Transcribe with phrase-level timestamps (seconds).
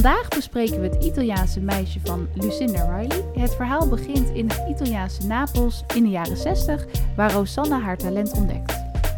[0.00, 3.24] Vandaag bespreken we het Italiaanse meisje van Lucinda Riley.
[3.34, 6.86] Het verhaal begint in het Italiaanse Napels in de jaren 60,
[7.16, 8.72] waar Rosanna haar talent ontdekt.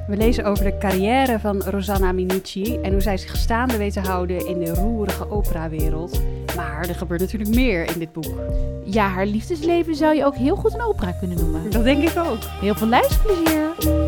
[0.09, 4.01] We lezen over de carrière van Rosanna Minucci en hoe zij zich staande weet te
[4.01, 6.21] houden in de roerige operawereld.
[6.57, 8.41] Maar er gebeurt natuurlijk meer in dit boek.
[8.85, 11.71] Ja, haar liefdesleven zou je ook heel goed een opera kunnen noemen.
[11.71, 12.39] Dat denk ik ook.
[12.61, 14.02] Heel veel luisterplezier!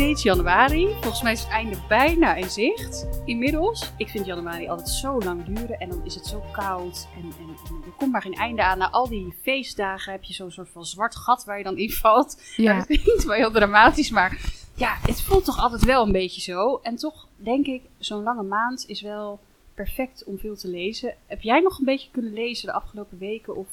[0.00, 0.88] Steeds januari.
[1.00, 3.08] Volgens mij is het einde bijna in zicht.
[3.24, 3.92] Inmiddels.
[3.96, 7.08] Ik vind januari altijd zo lang duren en dan is het zo koud.
[7.16, 8.78] En, en, en er komt maar geen einde aan.
[8.78, 11.90] Na al die feestdagen heb je zo'n soort van zwart gat waar je dan in
[11.90, 12.42] valt.
[12.56, 12.76] Ja.
[12.78, 16.80] Dat klinkt wel heel dramatisch, maar ja, het voelt toch altijd wel een beetje zo.
[16.82, 19.40] En toch denk ik, zo'n lange maand is wel
[19.74, 21.14] perfect om veel te lezen.
[21.26, 23.56] Heb jij nog een beetje kunnen lezen de afgelopen weken?
[23.56, 23.68] Of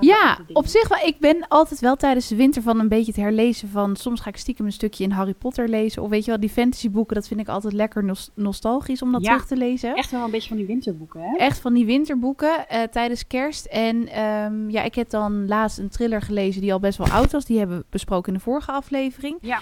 [0.00, 0.98] Ja, op zich wel.
[1.06, 3.96] Ik ben altijd wel tijdens de winter van een beetje het herlezen van...
[3.96, 6.02] Soms ga ik stiekem een stukje in Harry Potter lezen.
[6.02, 9.22] Of weet je wel, die fantasyboeken, dat vind ik altijd lekker nos- nostalgisch om dat
[9.22, 9.28] Ja.
[9.30, 9.94] terug te lezen.
[9.94, 11.36] Echt wel een beetje van die winterboeken, hè?
[11.36, 13.64] Echt van die winterboeken eh, tijdens kerst.
[13.66, 17.32] En ehm, ja, ik heb dan laatst een thriller gelezen die al best wel oud
[17.32, 17.44] was.
[17.44, 19.38] Die hebben we besproken in de vorige aflevering.
[19.40, 19.60] Ja.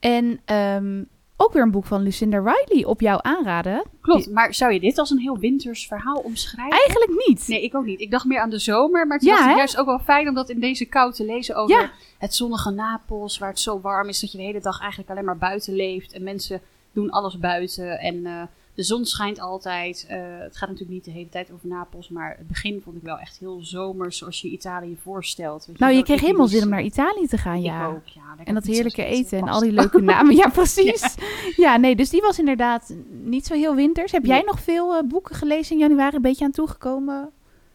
[0.00, 1.02] En ehm,
[1.42, 3.82] ook weer een boek van Lucinda Riley op jou aanraden.
[4.00, 6.78] Klopt, maar zou je dit als een heel winters verhaal omschrijven?
[6.78, 7.48] Eigenlijk niet.
[7.48, 8.00] Nee, ik ook niet.
[8.00, 9.52] Ik dacht meer aan de zomer, maar het Ja, was hè?
[9.54, 11.90] juist ook wel fijn om dat in deze kou te lezen over Ja.
[12.18, 15.24] het zonnige Napels, waar het zo warm is dat je de hele dag eigenlijk alleen
[15.24, 16.60] maar buiten leeft en mensen
[16.92, 18.42] doen alles buiten en eh,
[18.80, 20.06] de zon schijnt altijd.
[20.08, 23.02] Eh, het gaat natuurlijk niet de hele tijd over Napels, maar het begin vond ik
[23.02, 25.66] wel echt heel zomers, zoals je Italië voorstelt.
[25.66, 27.86] Weet Nou, je kreeg helemaal zin om naar Italië te gaan, ja.
[27.86, 28.44] Ook, ja.
[28.44, 30.36] En dat heerlijke eten, en al die leuke namen.
[30.36, 31.14] Ja, precies.
[31.56, 31.76] Ja.
[31.76, 34.12] nee, dus die was inderdaad niet zo heel winters.
[34.12, 36.16] Heb jij nog veel eh, boeken gelezen in januari?
[36.16, 37.30] Een beetje aan toegekomen?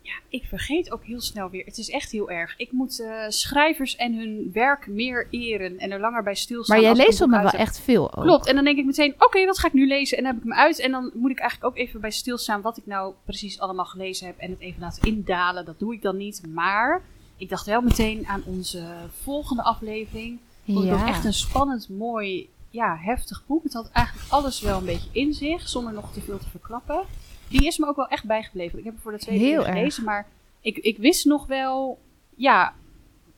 [0.05, 1.65] Ja, ik vergeet ook heel snel weer.
[1.65, 2.53] Het is echt heel erg.
[2.57, 6.75] Ik moet eh, schrijvers en hun werk meer eren en er langer bij stilstaan.
[6.75, 7.53] Maar jij ik leest dan wel heb.
[7.53, 8.23] echt veel ook.
[8.23, 8.47] Klopt.
[8.47, 10.17] En dan denk ik meteen, oké, wat ga ik nu lezen?
[10.17, 10.79] En dan heb ik hem uit.
[10.79, 14.27] En dan moet ik eigenlijk ook even bij stilstaan wat ik nou precies allemaal gelezen
[14.27, 14.37] heb.
[14.37, 15.65] En het even laten indalen.
[15.65, 16.41] Dat doe ik dan niet.
[16.53, 17.01] Maar
[17.37, 18.83] ik dacht wel meteen aan onze
[19.23, 20.39] volgende aflevering.
[20.65, 23.63] Vond ik ook echt een spannend, mooi, ja, heftig boek.
[23.63, 27.03] Het had eigenlijk alles wel een beetje in zich, zonder nog te veel te verklappen.
[27.49, 28.79] Die is me ook wel echt bijgebleven.
[28.79, 30.27] Ik heb hem voor de tweede Heel keer gelezen, maar
[30.61, 31.99] ik, ik wist nog wel,
[32.35, 32.73] ja,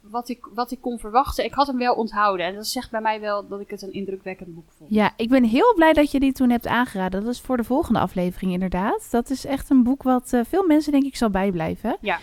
[0.01, 1.45] wat ik, wat ik kon verwachten.
[1.45, 2.45] Ik had hem wel onthouden.
[2.45, 4.89] En dat zegt bij mij wel dat ik het een indrukwekkend boek vond.
[4.89, 7.23] Ja, ik ben heel blij dat je die toen hebt aangeraden.
[7.23, 9.07] Dat is voor de volgende aflevering inderdaad.
[9.11, 11.97] Dat is echt een boek wat eh, veel mensen denk ik zal bijblijven.
[12.01, 12.19] Ja.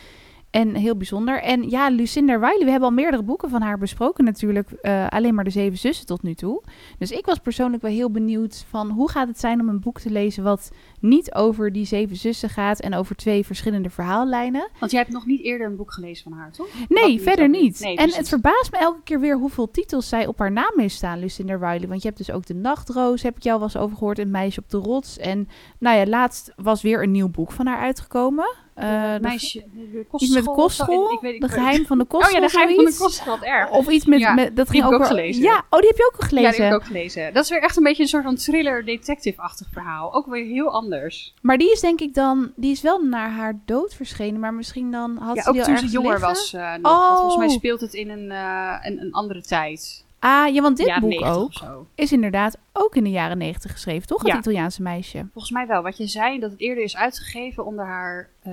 [0.50, 1.42] En heel bijzonder.
[1.42, 4.70] En ja, Lucinda Riley, we hebben al meerdere boeken van haar besproken natuurlijk.
[4.70, 6.62] eh, alleen maar de Zeven Zussen tot nu toe.
[6.98, 10.00] Dus ik was persoonlijk wel heel benieuwd van hoe gaat het zijn om een boek
[10.00, 10.70] te lezen wat
[11.04, 14.68] niet over die Zeven Zussen gaat en over twee verschillende verhaallijnen.
[14.78, 16.66] Want jij hebt nog niet eerder een boek gelezen van haar, toch?
[16.88, 17.80] Nee, niet verder niet.
[17.80, 20.94] Nee, en het verbaast me elke keer weer hoeveel titels zij op haar naam heeft
[20.94, 21.88] staan, Lucinda Riley.
[21.88, 24.30] Want je hebt dus ook De Nachtroos, heb ik jou wel eens over gehoord, Een
[24.30, 25.18] Meisje op de Rots.
[25.18, 25.48] En
[25.78, 28.54] nou ja, laatst was weer een nieuw boek van haar uitgekomen.
[28.74, 30.84] Eh, Eh, meisje, de, de Iets met de kostschool of zo.
[30.84, 32.36] kostschool, Ik weet- ik de weet- geheim van de kostschool.
[32.36, 33.70] Oh ja, de geheim van de kostschool, erg.
[33.70, 35.42] Of iets met, Ja, met dat ging ook ook gelezen.
[35.42, 36.50] Ja, oh, die heb je ook gelezen.
[36.50, 37.32] Ja, die heb ik ook gelezen.
[37.34, 40.14] Dat is weer echt een beetje een soort van thriller detective-achtig verhaal.
[40.14, 40.93] Ook weer heel anders.
[41.42, 44.90] Maar die is denk ik dan, die is wel naar haar dood verschenen, maar misschien
[44.90, 46.28] dan had ja, ze ook toen ze jonger liggen?
[46.28, 46.82] was uh, nog.
[46.82, 47.52] Want volgens mij Oh.
[47.52, 50.04] speelt het in een, eh, een, een andere tijd.
[50.18, 53.72] Ah, ja, want dit Jaren boek 90 ook is inderdaad ook in de jaren negentig
[53.72, 54.22] geschreven, toch?
[54.22, 54.38] Het Ja.
[54.38, 55.26] Italiaanse meisje.
[55.32, 55.82] Volgens mij wel.
[55.82, 58.52] Wat je zei, dat het eerder is uitgegeven onder haar eh,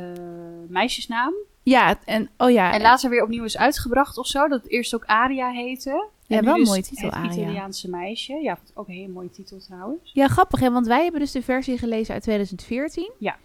[0.67, 1.33] meisjesnaam.
[1.63, 4.47] Ja, het- en oh ja, En later weer opnieuw is uitgebracht of zo.
[4.47, 6.05] Dat het eerst ook Aria heette.
[6.35, 7.31] Ja, wel een dus mooie titel, Het Aria.
[7.31, 8.33] Italiaanse meisje.
[8.33, 10.11] Ja, ook een hele mooie titel trouwens.
[10.13, 13.11] Ja, grappig hè, want wij hebben dus de versie gelezen uit 2014.
[13.17, 13.35] Ja.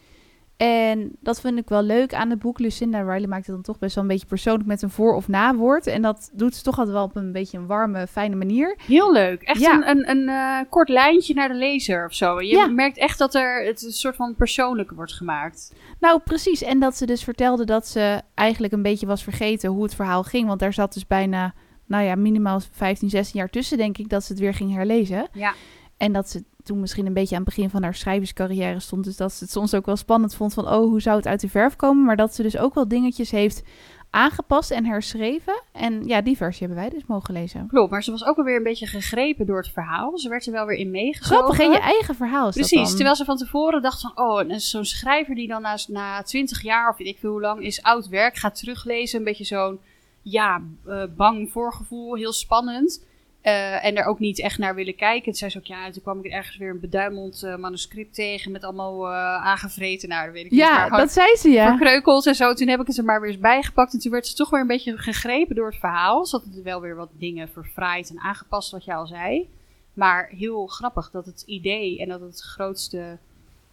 [0.56, 2.58] En dat vind ik wel leuk aan het boek.
[2.58, 5.28] Lucinda Riley maakt het dan toch best wel een beetje persoonlijk met een voor- of
[5.28, 5.86] nawoord.
[5.86, 8.76] En dat doet ze toch altijd wel op een beetje een warme, fijne manier.
[8.86, 9.42] Heel leuk.
[9.42, 9.74] Echt Ja.
[9.74, 12.40] een, een, een eh, kort lijntje naar de lezer of zo.
[12.40, 12.66] Je Ja.
[12.66, 15.72] merkt echt dat er het een soort van persoonlijk wordt gemaakt.
[16.00, 16.62] Nou, precies.
[16.62, 20.22] En dat ze dus vertelde dat ze eigenlijk een beetje was vergeten hoe het verhaal
[20.22, 20.46] ging.
[20.46, 21.54] Want daar zat dus bijna,
[21.86, 25.28] nou ja, minimaal 15, 16 jaar tussen, denk ik, dat ze het weer ging herlezen.
[25.32, 25.54] Ja.
[25.96, 29.04] En dat ze toen misschien een beetje aan het begin van haar schrijverscarrière stond.
[29.04, 31.40] Dus dat ze het soms ook wel spannend vond van, oh, hoe zou het uit
[31.40, 32.04] de verf komen?
[32.04, 33.62] Maar dat ze dus ook wel dingetjes heeft
[34.10, 35.62] aangepast en herschreven.
[35.72, 37.66] En ja, die versie hebben wij dus mogen lezen.
[37.68, 40.18] Klopt, maar ze was ook alweer een beetje gegrepen door het verhaal.
[40.18, 41.54] Ze werd er wel weer in meegezogen.
[41.54, 44.12] Grappig, je eigen verhaal Precies, terwijl ze van tevoren dacht van...
[44.14, 47.40] Oh, en zo'n schrijver die dan na, na 20 jaar of weet ik veel hoe
[47.40, 49.18] lang is oud werk gaat teruglezen.
[49.18, 49.80] Een beetje zo'n,
[50.28, 53.04] ja, eh, bang voorgevoel, heel spannend.
[53.40, 55.24] Eh, en er ook niet echt naar willen kijken.
[55.24, 58.14] Toen zei ze ook, ja, toen kwam ik er ergens weer een beduimeld eh, manuscript
[58.14, 58.52] tegen...
[58.52, 60.60] met allemaal aangevreten, nou, dat weet ik niet.
[60.60, 61.66] Ja, gewoon dat zei ze, ja.
[61.66, 62.54] verkreukeld en zo.
[62.54, 63.92] Toen heb ik het er maar weer eens bijgepakt.
[63.92, 66.26] En toen werd ze toch weer een beetje gegrepen door het verhaal.
[66.26, 69.48] Ze had er wel weer wat dingen verfraaid en aangepast, wat jij al zei.
[69.92, 73.18] Maar heel grappig dat het idee en dat het grootste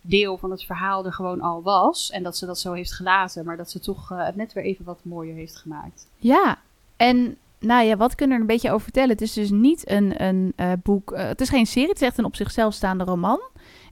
[0.06, 2.12] deel van het verhaal er gewoon al was.
[2.12, 4.64] En dat ze dat zo heeft gelaten, maar dat ze toch eh, het net weer
[4.64, 6.08] even wat mooier heeft gemaakt.
[6.18, 6.60] Ja,
[6.98, 9.10] en nou ja, wat kunnen we er een beetje over vertellen?
[9.10, 12.08] Het is dus niet een, een eh, boek, eh, het is geen serie, het is
[12.08, 13.42] echt een op zichzelf staande roman.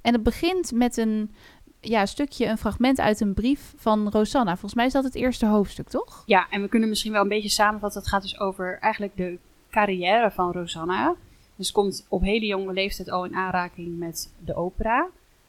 [0.01, 1.31] En het begint met een
[1.79, 4.51] ja, stukje, een fragment uit een brief van Rosanna.
[4.51, 6.23] Volgens mij is dat het eerste hoofdstuk, toch?
[6.25, 8.01] Ja, en we kunnen misschien wel een beetje samenvatten.
[8.01, 9.37] Het gaat dus over eigenlijk de
[9.69, 11.15] carrière van Rosanna.
[11.55, 15.07] Dus komt op hele jonge leeftijd al in aanraking met de opera.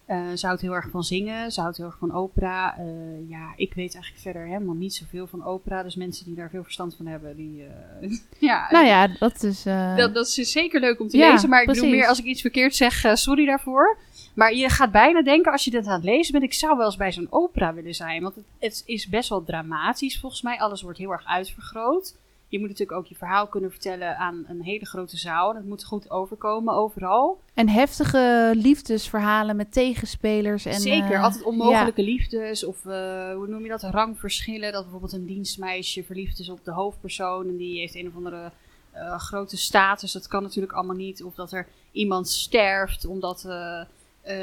[0.08, 2.78] Uh, ze houdt heel erg van zingen, ze houdt heel erg van opera.
[2.78, 5.82] Uh, ja, ik weet eigenlijk verder helemaal niet zoveel van opera.
[5.82, 7.64] Dus mensen die daar veel verstand van hebben, die...
[8.02, 9.62] Uh, ja, nou ja, dat is...
[9.96, 11.48] Dat, dat is zeker leuk om te ja, lezen.
[11.48, 11.82] Maar ik precies.
[11.82, 13.98] bedoel meer, als ik iets verkeerd zeg, sorry daarvoor.
[14.34, 16.44] Maar je gaat bijna denken, als je dit aan het lezen bent...
[16.44, 18.22] ik zou wel eens bij zo'n opera willen zijn.
[18.22, 20.58] Want het, het is best wel dramatisch volgens mij.
[20.58, 22.14] Alles wordt heel erg uitvergroot
[22.52, 25.52] je moet natuurlijk ook je verhaal kunnen vertellen aan een hele grote zaal.
[25.52, 27.40] Dat moet goed overkomen overal.
[27.54, 30.64] En heftige liefdesverhalen met tegenspelers.
[30.64, 32.64] En, Zeker, uh, altijd onmogelijke liefdes.
[32.64, 33.82] Of uh, hoe noem je dat?
[33.82, 34.72] Rangverschillen.
[34.72, 37.48] Dat bijvoorbeeld een dienstmeisje verliefd is op de hoofdpersoon.
[37.48, 38.50] En die heeft een of andere
[38.94, 40.12] uh, grote status.
[40.12, 41.22] Dat kan natuurlijk allemaal niet.
[41.22, 43.48] Of dat er iemand sterft omdat
[44.28, 44.34] uh,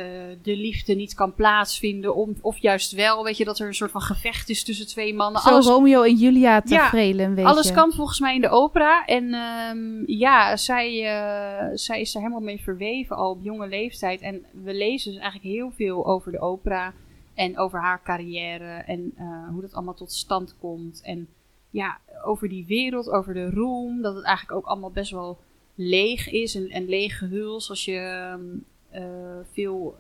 [0.41, 2.15] de liefde niet kan plaatsvinden.
[2.15, 5.13] Om, of juist wel, weet je, dat er een soort van gevecht is tussen twee
[5.13, 5.41] mannen.
[5.41, 7.43] Zo alles, Romeo en Julia te ja.
[7.43, 9.05] Alles kan volgens mij in de opera.
[9.05, 14.21] En um, ja, zij, uh, zij is er helemaal mee verweven al op jonge leeftijd.
[14.21, 16.93] En we lezen dus eigenlijk heel veel over de opera.
[17.33, 18.83] En over haar carrière.
[18.85, 21.01] En uh, hoe dat allemaal tot stand komt.
[21.03, 21.27] En
[21.69, 24.01] ja, over die wereld, over de roem.
[24.01, 25.37] Dat het eigenlijk ook allemaal best wel
[25.75, 26.55] leeg is.
[26.55, 27.53] En, en leeg gehul.
[27.53, 28.29] Als je...
[28.33, 29.01] Um, uh,
[29.51, 29.97] veel,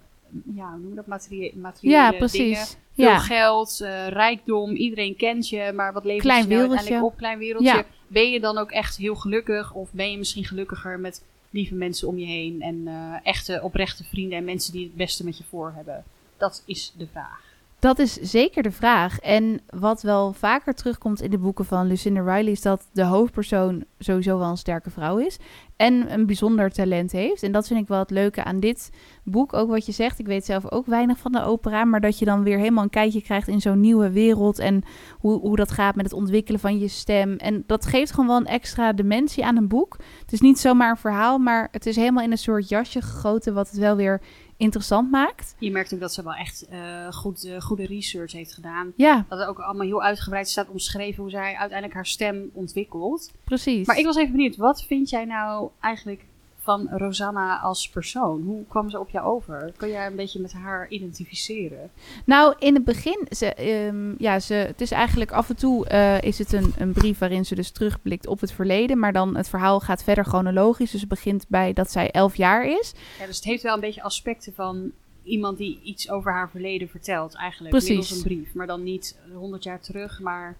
[0.55, 2.39] ja, hoe noem je dat, materie materiële ja, precies.
[2.39, 2.65] dingen.
[2.95, 3.19] Veel ja.
[3.19, 7.17] geld, uh, rijkdom, iedereen kent je, maar wat levert klein je nou uiteindelijk op?
[7.17, 7.73] Klein wereldje.
[7.73, 7.85] Ja.
[8.07, 9.73] Ben je dan ook echt heel gelukkig?
[9.73, 14.03] Of ben je misschien gelukkiger met lieve mensen om je heen en uh, echte oprechte
[14.03, 16.03] vrienden en mensen die het beste met je voor hebben?
[16.37, 17.48] Dat is de vraag.
[17.79, 19.19] Dat is zeker de vraag.
[19.19, 23.83] En wat wel vaker terugkomt in de boeken van Lucinda Riley is dat de hoofdpersoon
[23.99, 25.37] sowieso wel een sterke vrouw is
[25.75, 27.43] en een bijzonder talent heeft.
[27.43, 28.91] En dat vind ik wel het leuke aan dit
[29.23, 29.53] boek.
[29.53, 32.25] Ook wat je zegt, ik weet zelf ook weinig van de opera, maar dat je
[32.25, 34.83] dan weer helemaal een kijkje krijgt in zo'n nieuwe wereld en
[35.19, 37.35] hoe, hoe dat gaat met het ontwikkelen van je stem.
[37.35, 39.97] En dat geeft gewoon wel een extra dimensie aan een boek.
[40.21, 43.53] Het is niet zomaar een verhaal, maar het is helemaal in een soort jasje gegoten,
[43.53, 44.21] wat het wel weer
[44.59, 45.55] interessant maakt.
[45.59, 48.93] Je merkt ook dat ze wel echt uh, goed, uh, goede research heeft gedaan.
[48.95, 49.25] Ja.
[49.29, 53.31] Dat er ook allemaal heel uitgebreid staat omschreven hoe zij uiteindelijk haar stem ontwikkelt.
[53.43, 53.87] Precies.
[53.87, 56.25] Maar ik was even benieuwd, wat vind jij nou eigenlijk
[56.59, 58.41] van Rosanna als persoon?
[58.41, 59.73] Hoe kwam ze op jou over?
[59.77, 61.91] Kun jij een beetje met haar identificeren?
[62.25, 66.21] Nou, in het begin, ze, um, ja, ze, het is eigenlijk af en toe uh,
[66.21, 69.49] is het een, een brief waarin ze dus terugblikt op het verleden, maar dan het
[69.49, 70.91] verhaal gaat verder chronologisch.
[70.91, 72.93] Dus het begint bij dat zij elf jaar is.
[73.19, 74.91] Ja, dus het heeft wel een beetje aspecten van
[75.23, 77.75] iemand die iets over haar verleden vertelt, eigenlijk.
[77.75, 78.11] Precies.
[78.11, 80.57] een brief, maar dan niet honderd jaar terug, maar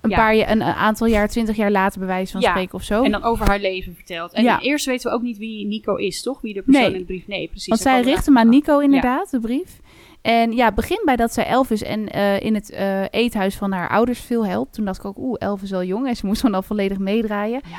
[0.00, 3.02] een paar jaar, een, aantal jaar, twintig jaar later bewijs van spreken of zo.
[3.02, 4.32] En dan over haar leven vertelt.
[4.32, 6.40] En eerst weten we ook niet wie Nico is, toch?
[6.40, 7.26] Wie de persoon in de brief.
[7.26, 7.68] Nee, precies.
[7.68, 9.80] Want zij richt hem aan Nico inderdaad, de brief.
[10.22, 13.72] En ja, begin bij dat zij elf is en uh, in het uh, eethuis van
[13.72, 14.74] haar ouders veel helpt.
[14.74, 16.98] Toen dacht ik ook, oeh, elf is wel jong en ze moest dan al volledig
[16.98, 17.60] meedraaien.
[17.64, 17.78] Ja,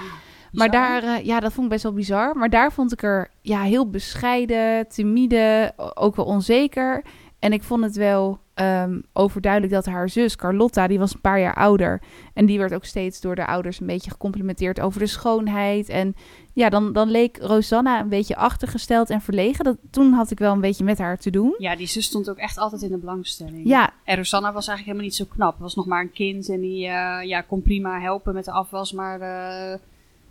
[0.52, 2.36] maar daar, uh, ja, dat vond ik best wel bizar.
[2.36, 7.04] Maar daar vond ik er ja, heel bescheiden, timide, ook wel onzeker.
[7.40, 11.40] En ik vond het wel um, overduidelijk dat haar zus Carlotta, die was een paar
[11.40, 12.02] jaar ouder.
[12.34, 15.90] En die werd ook steeds door de ouders een beetje gecomplimenteerd over de schoonheid.
[15.90, 16.16] En
[16.54, 19.64] ja, dan, dan leek Rosanna een beetje achtergesteld en verlegen.
[19.64, 21.56] Dat, toen had ik wel een beetje met haar te doen.
[21.58, 23.68] Ja, die zus stond ook echt altijd in de belangstelling.
[23.68, 23.94] Ja.
[24.04, 25.60] En Rosanna was eigenlijk helemaal niet zo knap.
[25.60, 28.92] Was nog maar een kind en die uh, ja, kon prima helpen met de afwas,
[28.92, 29.22] maar...
[29.22, 29.80] Uh,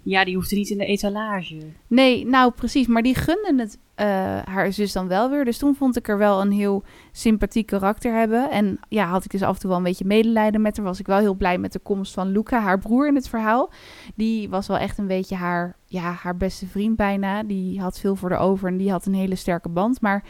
[0.02, 1.59] ja, die hoefde niet in de etalage.
[1.87, 2.87] Nee, nou precies.
[2.87, 4.07] Maar die gunde het uh,
[4.45, 5.45] haar zus dan wel weer.
[5.45, 8.50] Dus toen vond ik er wel een heel sympathiek karakter hebben.
[8.50, 10.87] En ja, had ik dus af en toe wel een beetje medelijden met haar.
[10.87, 13.71] Was ik wel heel blij met de komst van Luca, haar broer in het verhaal.
[14.14, 17.42] Die was wel echt een beetje haar, ja, haar beste vriend bijna.
[17.42, 20.00] Die had veel voor de over en die had een hele sterke band.
[20.00, 20.25] Maar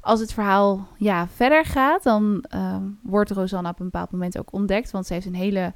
[0.00, 4.52] als het verhaal ja, verder gaat, dan uh, wordt Rosanna op een bepaald moment ook
[4.52, 4.90] ontdekt.
[4.90, 5.72] Want ze heeft een hele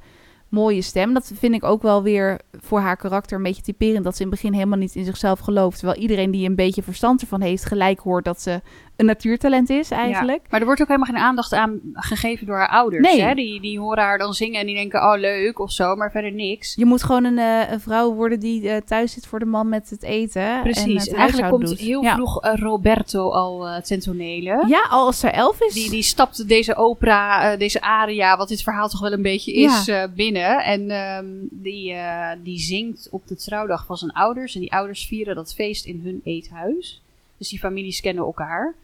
[0.49, 1.13] mooie stem.
[1.13, 4.03] Dat vind ik ook wel weer voor haar karakter een beetje typerend.
[4.03, 5.77] Dat ze in het begin helemaal niet in zichzelf gelooft.
[5.77, 8.61] Terwijl iedereen die een beetje verstand ervan heeft, gelijk hoort dat ze
[8.97, 10.41] een natuurtalent is eigenlijk.
[10.49, 13.03] maar er wordt ook helemaal geen aandacht aan gegeven door haar ouders.
[13.03, 13.21] Nee.
[13.21, 13.33] Hè?
[13.33, 16.31] Die, die horen haar dan zingen en die denken, oh leuk of zo, maar verder
[16.31, 16.75] niks.
[16.75, 19.69] Je moet gewoon een, uh, een vrouw worden die uh, thuis zit voor de man
[19.69, 20.61] met het eten.
[20.61, 21.07] Precies.
[21.07, 24.63] En eigenlijk komt heel vroeg uh, Roberto al ten tonele.
[24.67, 25.73] Ja, al als ze elf is.
[25.73, 29.91] Die, die stapt deze opera, deze aria, wat dit verhaal toch wel een beetje is,
[30.15, 30.63] binnen.
[30.63, 31.95] En um, die,
[32.43, 34.55] die zingt op de trouwdag van zijn ouders.
[34.55, 37.01] En die ouders vieren dat feest in hun eethuis.
[37.37, 38.75] Dus die families kennen elkaar.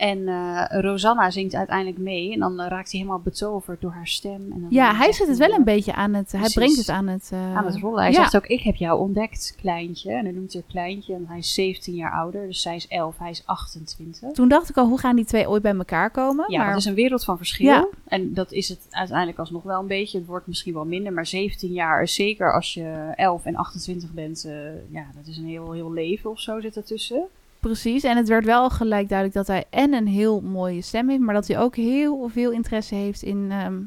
[0.00, 2.32] En eh, Rosanna zingt uiteindelijk mee.
[2.32, 4.52] En dan eh, raakt hij helemaal betoverd door haar stem.
[4.52, 6.32] En dan Ja, hij zet het wel een beetje aan het...
[6.32, 7.30] Hij brengt het aan het...
[7.32, 8.02] eh, aan het rollen.
[8.02, 8.16] Hij ja.
[8.16, 10.12] zegt ook, ik heb jou ontdekt, kleintje.
[10.12, 11.14] En hij noemt haar kleintje.
[11.14, 12.46] En hij is 17 jaar ouder.
[12.46, 14.32] Dus zij is 11, hij is 28.
[14.32, 16.44] Toen dacht ik al, hoe gaan die twee ooit bij elkaar komen?
[16.48, 17.66] Ja, maar dat is een wereld van verschil.
[17.66, 17.88] Ja.
[18.04, 20.18] En dat is het uiteindelijk alsnog wel een beetje.
[20.18, 24.12] Het wordt misschien wel minder, maar 17 jaar, is zeker als je 11 en 28
[24.12, 24.48] bent,
[24.90, 27.28] ja, dat is een heel, heel leven of zo zit ertussen.
[27.60, 31.20] Precies, en het werd wel gelijk duidelijk dat hij en een heel mooie stem heeft,
[31.20, 33.78] maar dat hij ook heel veel interesse heeft in ehm,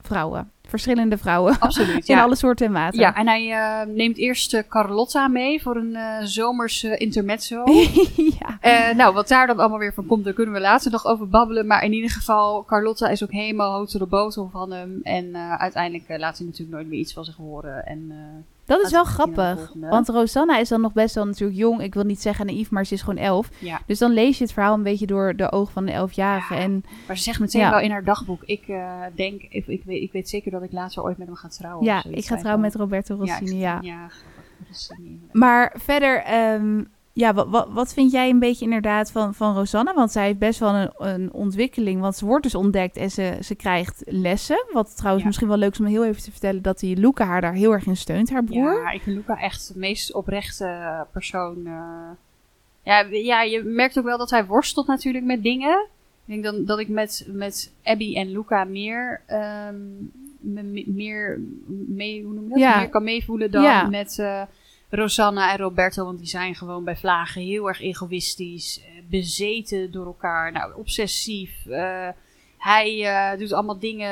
[0.00, 0.50] vrouwen.
[0.66, 1.58] Verschillende vrouwen.
[1.60, 2.22] Absoluut, In ja.
[2.22, 2.98] alle soorten en maten.
[3.00, 7.64] Ja, en hij eh, neemt eerst eh, Carlotta mee voor een eh zomers eh, intermezzo.
[8.40, 8.58] ja.
[8.60, 11.28] Eh, nou, wat daar dan allemaal weer van komt, daar kunnen we later nog over
[11.28, 11.66] babbelen.
[11.66, 15.00] Maar in ieder geval, Carlotta is ook helemaal hoog de botel van hem.
[15.02, 17.86] En uiteindelijk laat hij natuurlijk nooit meer iets van zich horen.
[17.86, 18.12] En,
[18.66, 19.72] Dat is wel grappig.
[19.80, 21.80] Want Rosanna is dan nog best wel natuurlijk jong.
[21.82, 23.48] Ik wil niet zeggen naïef, maar ze is gewoon elf.
[23.58, 23.80] ja.
[23.86, 26.54] Dus dan lees je het verhaal een beetje door de ogen van de elfjarige.
[26.54, 26.60] Ja.
[26.60, 27.70] En Maar ze zegt meteen Ja.
[27.70, 30.72] wel in haar dagboek: Ik eh, denk, ik, ik, weet, ik weet zeker dat ik
[30.72, 31.84] later ooit met hem ga trouwen.
[31.84, 33.24] ja, ik ga trouwen met Roberto al.
[33.24, 33.78] Ja, ik Rossini, ja.
[33.82, 34.08] ja,
[34.68, 35.20] Rossini.
[35.32, 36.82] Maar verder, ehm,
[37.18, 39.94] ja, wat, wat, wat vind jij een beetje inderdaad van, van Rosanna?
[39.94, 42.00] Want zij heeft best wel een, een ontwikkeling.
[42.00, 44.64] Want ze wordt dus ontdekt en ze, ze krijgt lessen.
[44.72, 45.26] Wat trouwens Ja.
[45.28, 46.62] misschien wel leuk is om heel even te vertellen...
[46.62, 48.72] dat die Luca haar daar heel erg in steunt, haar broer.
[48.82, 51.66] Ja, ik vind Luca echt de meest oprechte persoon.
[51.66, 51.72] eh.
[52.82, 55.86] ja, ja, je merkt ook wel dat hij worstelt natuurlijk met dingen.
[56.26, 59.74] Ik denk dan, dat ik met, met Abby en Luca meer, ehm,
[60.40, 61.40] me- me- meer,
[61.86, 62.58] mee, hoe noem je dat?
[62.58, 62.78] Ja.
[62.78, 63.88] meer kan meevoelen dan Ja.
[63.88, 64.42] met eh,
[64.90, 66.04] Rosanna en Roberto.
[66.04, 71.66] Want die zijn gewoon bij vlagen heel erg egoïstisch, eh, bezeten door elkaar, nou, obsessief.
[71.66, 72.08] eh,
[72.58, 74.08] hij eh, doet allemaal dingen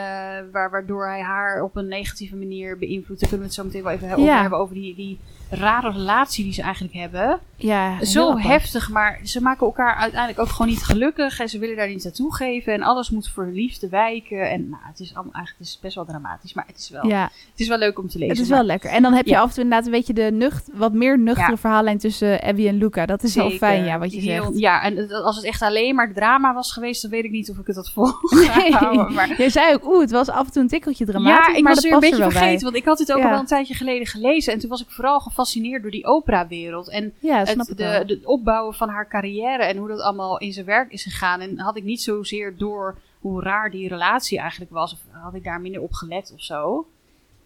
[0.53, 3.21] waar, waardoor hij haar op een negatieve manier beïnvloedt.
[3.21, 4.41] Daar kunnen we het zo meteen wel even over Ja.
[4.41, 4.59] hebben.
[4.59, 5.19] Over die, die
[5.55, 7.39] rare relatie die ze eigenlijk hebben.
[7.57, 11.41] Ja, heel Zo heftig, maar ze maken elkaar uiteindelijk ook gewoon niet gelukkig.
[11.41, 12.73] En ze willen daar niet naartoe geven.
[12.73, 14.51] En alles moet voor liefde wijken.
[14.51, 16.53] En nou, het is allemaal eigenlijk het is best wel dramatisch.
[16.55, 18.35] Maar het is wel, Ja, het is wel leuk om te lezen.
[18.35, 18.91] het is maar- wel lekker.
[18.91, 19.41] En dan heb je Ja.
[19.41, 21.57] af en toe inderdaad een beetje de nucht, wat meer nuchtere Ja.
[21.57, 23.07] verhaallijn tussen Abby en Luca.
[23.07, 23.57] Dat is Zeker.
[23.59, 24.59] fijn, ja, wat je Heel- zegt.
[24.59, 27.51] Ja, en het- als het echt alleen maar drama was geweest, dan weet ik niet
[27.51, 28.07] of ik het had vol.
[28.57, 28.71] Nee.
[29.13, 31.63] maar Jij zei ook, oeh, het was af en toe een tikkeltje dramatisch, ja, ik
[31.63, 32.63] maar was dat weer een beetje wel vergeten, bij.
[32.65, 34.53] want ik had dit ook al wel een tijdje geleden gelezen.
[34.53, 36.89] En toen was ik vooral gefascineerd door die operawereld.
[36.89, 40.39] En Ja, snap het, ik de, de opbouwen van haar carrière en hoe dat allemaal
[40.39, 41.41] in zijn werk is gegaan.
[41.41, 44.93] En had ik niet zozeer door hoe raar die relatie eigenlijk was.
[44.93, 46.87] Of had ik daar minder op gelet of zo.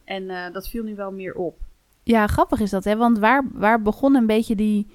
[0.04, 1.58] En eh, dat viel nu wel meer op.
[2.02, 2.96] Ja, grappig is dat, hè?
[2.96, 4.86] Want waar, waar begon een beetje die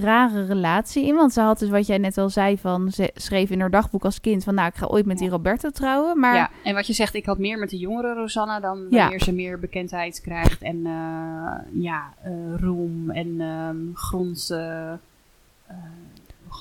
[0.00, 1.14] rare relatie in?
[1.14, 2.90] Want ze had dus wat jij net al zei van...
[2.90, 4.54] Ze schreef in haar dagboek als kind van...
[4.54, 6.18] Nou, ik ga ooit met die Roberto trouwen.
[6.18, 9.00] Maar Ja, en wat je zegt, ik had meer met de jongere Rosanna dan Ja.
[9.00, 10.62] wanneer ze meer bekendheid krijgt.
[10.62, 14.50] En eh, ja, eh, roem en ehm grond...
[14.50, 14.92] eh,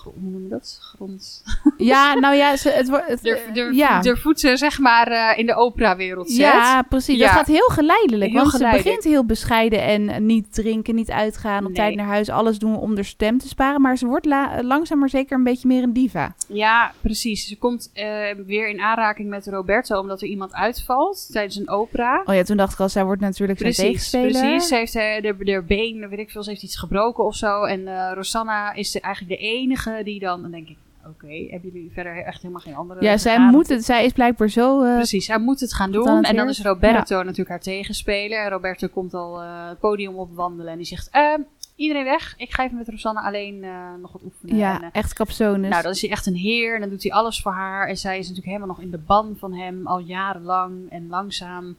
[0.03, 0.77] hoe noem je dat?
[0.81, 1.43] Grond...
[1.77, 3.23] ja, nou ja, ze, het wordt...
[3.23, 4.01] De, de, ja.
[4.01, 6.37] de voeten, zeg maar, eh, in de operawereld zet.
[6.39, 7.17] Ja, precies.
[7.17, 7.25] Ja.
[7.25, 8.31] Dat gaat heel geleidelijk.
[8.31, 8.87] Heel want geleidelijk.
[8.89, 11.73] ze begint heel bescheiden en eh, niet drinken, niet uitgaan, op Nee.
[11.73, 13.81] tijd naar huis, alles doen om haar stem te sparen.
[13.81, 16.35] Maar ze wordt la- eh, langzaam maar zeker een beetje meer een diva.
[16.47, 17.47] Ja, precies.
[17.47, 18.05] Ze komt eh,
[18.45, 22.23] weer in aanraking met Roberto omdat er iemand uitvalt tijdens een opera.
[22.25, 24.49] Oh ja, toen dacht ik al, zij wordt natuurlijk zijn Precies, tegenspeler.
[24.49, 24.67] precies.
[24.69, 27.63] Ze heeft eh, de, de been, weet ik veel, ze heeft iets gebroken of zo.
[27.63, 31.71] En eh, Rosanna is de, eigenlijk de enige die dan, dan denk ik, oké, hebben
[31.73, 34.83] jullie verder echt helemaal geen andere Ja, zij, moet het, zij is blijkbaar zo...
[34.83, 36.23] eh, Precies, hij moet het gaan doen.
[36.23, 38.43] En dan is Roberto natuurlijk haar tegenspeler.
[38.43, 41.39] En Roberto komt al eh, het podium opwandelen en die zegt, ehm,
[41.75, 42.33] iedereen weg.
[42.37, 43.71] Ik ga even met Rosanna alleen eh,
[44.01, 44.55] nog wat oefenen.
[44.55, 45.69] ja, En, echt capsones.
[45.69, 47.87] Nou, dan is hij echt een heer en dan doet hij alles voor haar.
[47.87, 50.89] En zij is natuurlijk helemaal nog in de ban van hem al jarenlang.
[50.89, 51.75] En langzaam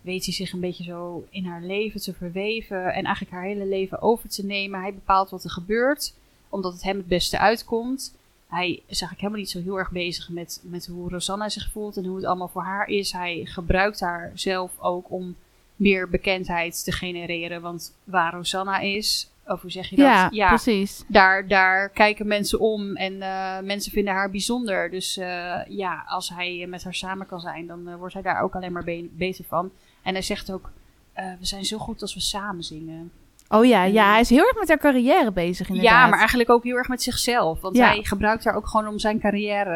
[0.00, 2.84] weet hij zich een beetje zo in haar leven te verweven.
[2.94, 4.80] En eigenlijk haar hele leven over te nemen.
[4.80, 6.14] Hij bepaalt wat er gebeurt,
[6.54, 8.14] omdat het hem het beste uitkomt.
[8.48, 11.96] Hij is eigenlijk helemaal niet zo heel erg bezig met, met hoe Rosanna zich voelt
[11.96, 13.12] en hoe het allemaal voor haar is.
[13.12, 15.36] Hij gebruikt haar zelf ook om
[15.76, 17.62] meer bekendheid te genereren.
[17.62, 20.34] Want waar Rosanna is, of hoe zeg je dat?
[20.34, 21.04] ja, precies.
[21.08, 24.90] daar, daar kijken mensen om en eh, mensen vinden haar bijzonder.
[24.90, 28.42] Dus eh, ja, als hij met haar samen kan zijn, dan eh, wordt hij daar
[28.42, 29.70] ook alleen maar be- beter van.
[30.02, 30.70] En hij zegt ook,
[31.14, 33.12] we zijn zo goed als we samen zingen.
[33.54, 35.92] Oh ja, ja, hij is heel erg met haar carrière bezig inderdaad.
[35.92, 37.60] Ja, maar eigenlijk ook heel erg met zichzelf.
[37.60, 37.86] Want Ja.
[37.86, 39.70] hij gebruikt haar ook gewoon om zijn carrière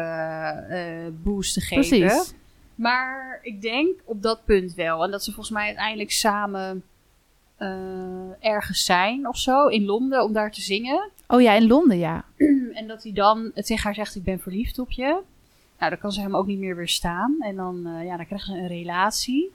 [0.69, 1.99] eh, eh, boost te geven.
[1.99, 2.33] Precies.
[2.75, 5.03] Maar ik denk op dat punt wel.
[5.03, 6.83] En dat ze volgens mij uiteindelijk samen
[7.57, 7.69] eh,
[8.39, 11.09] ergens zijn of zo in Londen om daar te zingen.
[11.27, 12.23] Oh ja, in Londen, ja.
[12.79, 15.21] En dat hij dan tegen haar zegt: Ik ben verliefd op je.
[15.79, 17.35] Nou, dan kan ze hem ook niet meer weerstaan.
[17.39, 19.51] En dan, ja, dan krijgen ze een relatie.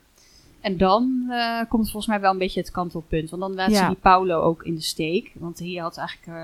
[0.65, 3.31] En dan eh, komt volgens mij wel een beetje het kantelpunt.
[3.31, 3.79] Want dan laat Ja.
[3.83, 5.33] ze die Paulo ook in de steek.
[5.35, 6.35] Want die had eigenlijk eh,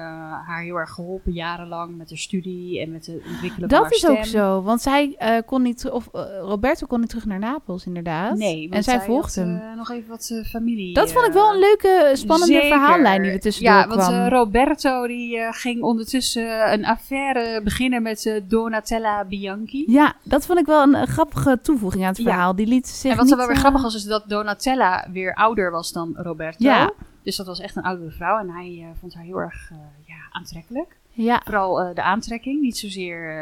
[0.46, 4.06] haar heel erg geholpen jarenlang met haar studie en met het ontwikkelen van Dat is
[4.06, 6.08] ook zo, want zij eh, kon niet, of
[6.40, 8.36] Roberto kon niet terug naar Napels, inderdaad.
[8.36, 9.76] Nee, en zij volgde hem.
[9.76, 10.94] nog even wat familie.
[10.94, 12.68] dat vond ik wel een leuke, spannende Zeker.
[12.68, 14.28] verhaallijn die er tussendoor Ja, want kwam.
[14.28, 19.84] Roberto die ging ondertussen een affaire beginnen met Donatella Bianchi.
[19.86, 22.24] ja, dat vond ik wel een, grappige toevoeging aan het Ja.
[22.24, 22.54] verhaal.
[22.54, 25.70] Die liet zich en wat niet, wel weer grappig was, is dat Donatella weer ouder
[25.70, 26.64] was dan Roberto.
[26.64, 26.92] Ja.
[27.22, 29.76] Dus dat was echt een oudere vrouw en hij eh, vond haar heel erg eh,
[30.06, 30.96] ja, aantrekkelijk.
[31.12, 33.32] Ja, Vooral eh, de aantrekking, niet zozeer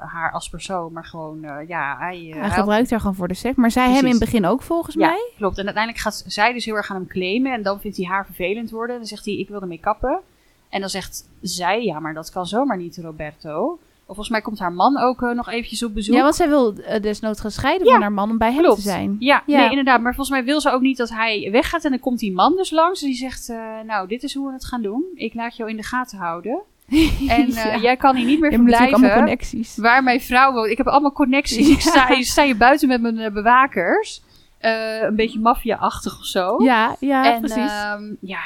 [0.00, 2.28] haar als persoon, maar gewoon, ja, hij...
[2.30, 3.56] hij hij gebruikt haar gewoon voor de seks.
[3.56, 5.30] Maar zij hem in het begin ook volgens Ja, mij.
[5.36, 5.58] klopt.
[5.58, 7.52] En uiteindelijk gaat zij dus heel erg aan hem claimen.
[7.52, 8.96] En dan vindt hij haar vervelend worden.
[8.96, 10.20] Dan zegt hij, ik wil ermee kappen.
[10.68, 13.78] En dan zegt zij, ja, maar dat kan zomaar niet, Roberto.
[14.08, 16.14] Of volgens mij komt haar man ook eh, nog eventjes op bezoek.
[16.16, 18.74] Ja, want zij wil eh, desnoods gaan scheiden Ja, van haar man om bij hem
[18.74, 19.16] te zijn.
[19.18, 19.58] Ja, Ja.
[19.60, 20.00] Nee, inderdaad.
[20.00, 21.84] Maar volgens mij wil ze ook niet dat hij weggaat.
[21.84, 23.00] En dan komt die man dus langs.
[23.02, 25.04] En die zegt, eh, nou, dit is hoe we het gaan doen.
[25.14, 26.60] Ik laat jou in de gaten houden.
[27.28, 27.76] En Ja.
[27.76, 29.18] jij kan hier niet meer natuurlijk allemaal verblijven.
[29.18, 29.76] connecties.
[29.76, 30.70] Waar mijn vrouw woont.
[30.70, 31.68] Ik heb allemaal connecties.
[31.68, 34.22] Ik sta, ik sta hier buiten met mijn bewakers.
[34.60, 36.62] Een beetje maffia-achtig of zo.
[36.62, 37.56] Ja, ja, en precies.
[37.72, 38.40] ehm, ja,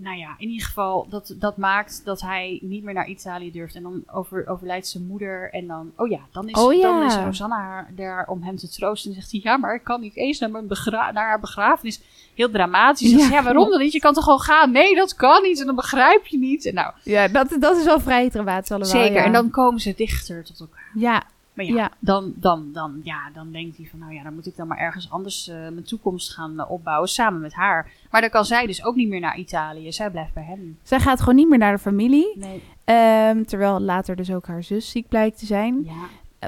[0.00, 3.74] nou ja, in ieder geval, dat, dat maakt dat hij niet meer naar Italië durft.
[3.74, 5.52] En dan over, overlijdt zijn moeder.
[5.52, 8.68] En dan, oh ja, dan is, Oh dan is Rosanna haar, daar om hem te
[8.68, 9.10] troosten.
[9.10, 12.00] En zegt hij, ja, maar ik kan niet eens naar, mijn begra naar haar begrafenis.
[12.34, 13.10] Heel dramatisch.
[13.10, 13.92] Zegt Ja, ze, ja, waarom dan niet?
[13.92, 14.70] Je kan toch gewoon gaan?
[14.70, 15.60] Nee, dat kan niet.
[15.60, 16.66] En dan begrijp je niet.
[16.66, 18.88] En nou, ja, dat, dat is wel vrij dramatisch allemaal.
[18.88, 19.16] zeker.
[19.16, 19.24] ja.
[19.24, 20.90] En dan komen ze dichter tot elkaar.
[20.94, 21.22] Ja,
[21.58, 21.90] Maar ja, Ja.
[21.98, 24.78] Dan, dan, dan, ja, dan denkt hij van, nou ja, dan moet ik dan maar
[24.78, 27.90] ergens anders eh, mijn toekomst gaan eh, opbouwen samen met haar.
[28.10, 29.92] Maar dan kan zij dus ook niet meer naar Italië.
[29.92, 30.78] Zij blijft bij hem.
[30.82, 32.38] zij gaat gewoon niet meer naar de familie.
[32.38, 32.62] Nee.
[32.84, 35.82] Ehm, terwijl later dus ook haar zus ziek blijkt te zijn.
[35.84, 35.92] Ja.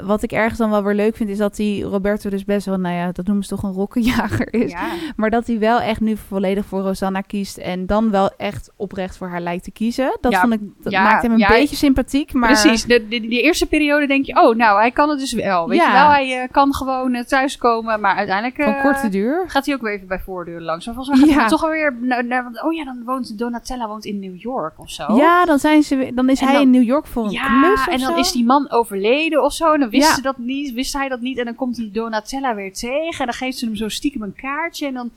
[0.03, 2.77] Wat ik ergens dan wel weer leuk vind, is dat die Roberto dus best wel,
[2.79, 4.71] nou ja, dat noemen ze toch een rokkenjager is.
[4.71, 4.89] ja.
[5.17, 7.57] Maar dat hij wel echt nu volledig voor Rosanna kiest.
[7.57, 10.19] En dan wel echt oprecht voor haar lijkt te kiezen.
[10.21, 12.33] Dat Ja, vond ik, dat ja, maakt hem een beetje sympathiek.
[12.33, 12.85] Maar Precies.
[12.85, 15.69] De, de, de eerste periode denk je, oh, nou, hij kan het dus wel.
[15.69, 18.01] Weet je wel, hij eh, kan gewoon eh, thuiskomen.
[18.01, 19.45] Maar uiteindelijk van eh, korte duur.
[19.47, 20.87] gaat hij ook weer even bij voordeur langs.
[20.87, 22.45] Maar volgens mij gaat hij toch alweer naar, naar...
[22.65, 25.17] Oh ja, dan woont Donatella woont in New York of zo.
[25.17, 27.29] Ja, dan, zijn ze, weer- dan is En hij dan- in New York voor een
[27.61, 28.19] klus of en dan zo.
[28.21, 29.79] is die man overleden of zo.
[29.89, 30.15] Wist Ja.
[30.15, 31.39] ze dat niet, wist hij dat niet.
[31.39, 33.19] En dan komt die Donatella weer tegen.
[33.19, 34.87] En dan geeft ze hem zo stiekem een kaartje.
[34.87, 35.11] En dan,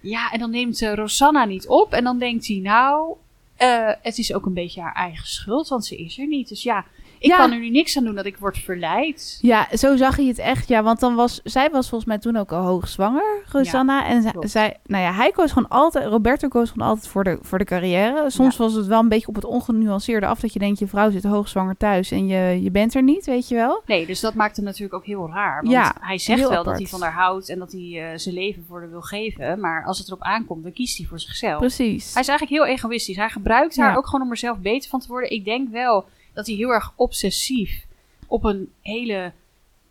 [0.00, 1.92] ja, en dan neemt Rosanna niet op.
[1.92, 3.14] En dan denkt hij, nou,
[3.56, 5.68] eh, het is ook een beetje haar eigen schuld.
[5.68, 6.48] Want ze is er niet.
[6.48, 6.84] Dus ja,
[7.24, 7.36] ik Ja.
[7.36, 9.38] kan er nu niks aan doen dat ik word verleid.
[9.40, 10.68] Ja, zo zag hij het echt.
[10.68, 14.06] Ja, want dan was zij was volgens mij toen ook al hoogzwanger, Rosanna.
[14.06, 17.58] en zij, nou ja, hij koos gewoon altijd, Roberto koos gewoon altijd voor de, voor
[17.58, 18.30] de carrière.
[18.30, 21.10] Soms was het wel een beetje op het ongenuanceerde af dat je denkt, je vrouw
[21.10, 23.82] zit hoogzwanger thuis en je, je bent er niet, weet je wel.
[23.86, 25.60] Nee, dus dat maakt het natuurlijk ook heel raar.
[25.62, 26.64] Want Ja, hij zegt wel apart.
[26.66, 27.48] dat hij van haar houdt.
[27.48, 29.60] En dat hij eh, zijn leven voor haar wil geven.
[29.60, 31.58] Maar als het erop aankomt, dan kiest hij voor zichzelf.
[31.58, 32.12] Precies.
[32.12, 33.16] Hij is eigenlijk heel egoïstisch.
[33.16, 35.30] Hij gebruikt haar ook gewoon om er zelf beter van te worden.
[35.30, 37.84] Ik denk wel dat hij heel erg obsessief
[38.26, 39.32] op een hele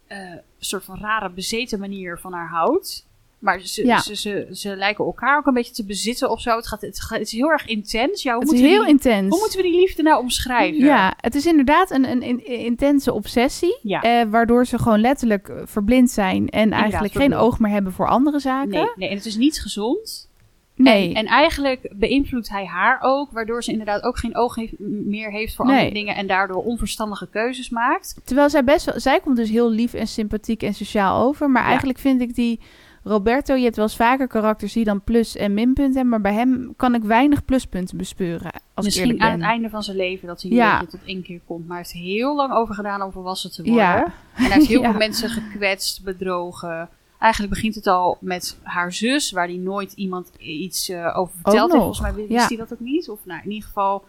[0.08, 0.18] eh,
[0.60, 3.06] soort van rare bezeten manier van haar houdt.
[3.40, 4.00] Maar ze, Ja.
[4.02, 6.56] ze, ze, ze lijken elkaar ook een beetje te bezitten of zo.
[6.56, 8.24] Het, gaat, het, gaat, het is heel erg intens.
[8.24, 9.30] Ja, hoe, het is moeten we heel die, intens.
[9.30, 10.84] hoe moeten we die liefde nou omschrijven?
[10.86, 13.78] Ja, het is inderdaad een, een, in- intense obsessie.
[13.82, 14.02] Ja.
[14.02, 18.08] eh, waardoor ze gewoon letterlijk eh, verblind zijn en eigenlijk geen oog meer hebben voor
[18.08, 18.70] andere zaken.
[18.70, 20.30] Nee, nee, en het is niet gezond.
[20.76, 21.08] Nee.
[21.10, 24.74] En, en eigenlijk beïnvloedt hij haar ook, waardoor ze inderdaad ook geen oog heeft,
[25.06, 25.76] meer heeft voor Nee.
[25.76, 28.16] andere dingen en daardoor onverstandige keuzes maakt.
[28.24, 31.50] Terwijl zij best wel, zij komt dus heel lief en sympathiek en sociaal over.
[31.50, 31.68] Maar Ja.
[31.68, 32.60] eigenlijk vind ik die
[33.06, 36.10] Roberto, je hebt wel eens vaker karakters die dan plus- en minpunten hebben.
[36.10, 38.52] Maar bij hem kan ik weinig pluspunten bespeuren.
[38.74, 40.80] Als Misschien aan het einde van zijn leven dat hij Ja.
[40.80, 41.68] beetje tot één keer komt.
[41.68, 43.82] Maar hij heeft heel lang over gedaan om volwassen te worden.
[43.82, 44.04] Ja.
[44.06, 44.12] En
[44.44, 44.90] hij heeft heel Ja.
[44.90, 46.90] veel mensen gekwetst, bedrogen.
[47.24, 51.72] Eigenlijk begint het al met haar zus, waar hij nooit iemand iets eh, over verteld
[51.72, 51.84] heeft.
[51.84, 52.48] Volgens mij wist ja.
[52.48, 53.10] hij dat ook niet.
[53.10, 54.04] Of nou, in ieder geval,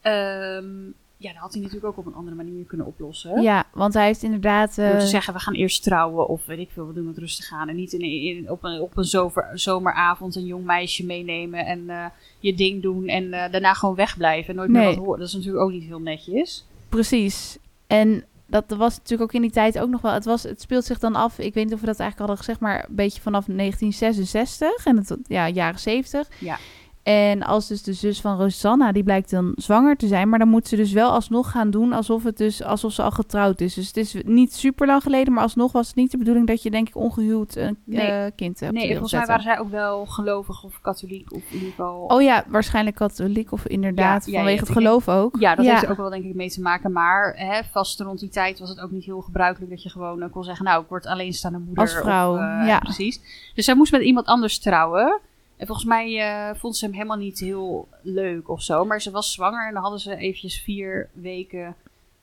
[0.00, 0.84] ehm,
[1.16, 3.42] ja, dat had hij natuurlijk ook op een andere manier kunnen oplossen.
[3.42, 4.78] Ja, want hij heeft inderdaad...
[4.78, 7.18] eh, Door te zeggen, we gaan eerst trouwen of weet ik veel, we doen het
[7.18, 7.68] rustig aan.
[7.68, 11.90] En niet in, in- op een, op een zover, zomeravond een jong meisje meenemen en
[11.90, 12.04] eh,
[12.40, 15.18] je ding doen en eh, daarna gewoon wegblijven en nooit meer wat horen.
[15.18, 16.66] Dat is natuurlijk ook niet heel netjes.
[16.88, 17.58] Precies.
[17.86, 20.12] En dat was natuurlijk ook in die tijd ook nog wel...
[20.12, 22.36] Het, was, het speelt zich dan af, ik weet niet of we dat eigenlijk hadden
[22.36, 22.60] gezegd...
[22.60, 26.28] maar een beetje vanaf 1966 en het, ja, jaren 70.
[26.38, 26.58] Ja.
[27.02, 30.48] En als dus de zus van Rosanna, die blijkt dan zwanger te zijn, maar dan
[30.48, 33.74] moet ze dus wel alsnog gaan doen alsof het dus alsof ze al getrouwd is.
[33.74, 36.62] Dus het is niet super lang geleden, maar alsnog was het niet de bedoeling dat
[36.62, 38.00] je denk ik ongehuwd een Nee.
[38.06, 38.72] eh, kind hebt.
[38.72, 42.00] Nee, volgens mij waren zij ook wel gelovig of katholiek of in ieder geval...
[42.00, 45.36] Oh ja, waarschijnlijk katholiek of inderdaad Ja, vanwege ja, het ik geloof ook.
[45.38, 46.92] Ja, dat heeft er ook wel denk ik mee te maken.
[46.92, 50.22] Maar hè, vast rond die tijd was het ook niet heel gebruikelijk dat je gewoon
[50.22, 50.64] eh, kon zeggen...
[50.64, 51.84] nou, ik word alleenstaande moeder.
[51.84, 52.78] Als vrouw, of, eh, ja.
[52.78, 53.20] Precies.
[53.54, 55.20] Dus zij moest met iemand anders trouwen.
[55.60, 58.84] En volgens mij eh, vond ze hem helemaal niet heel leuk of zo.
[58.84, 61.76] Maar ze was zwanger en dan hadden ze eventjes vier weken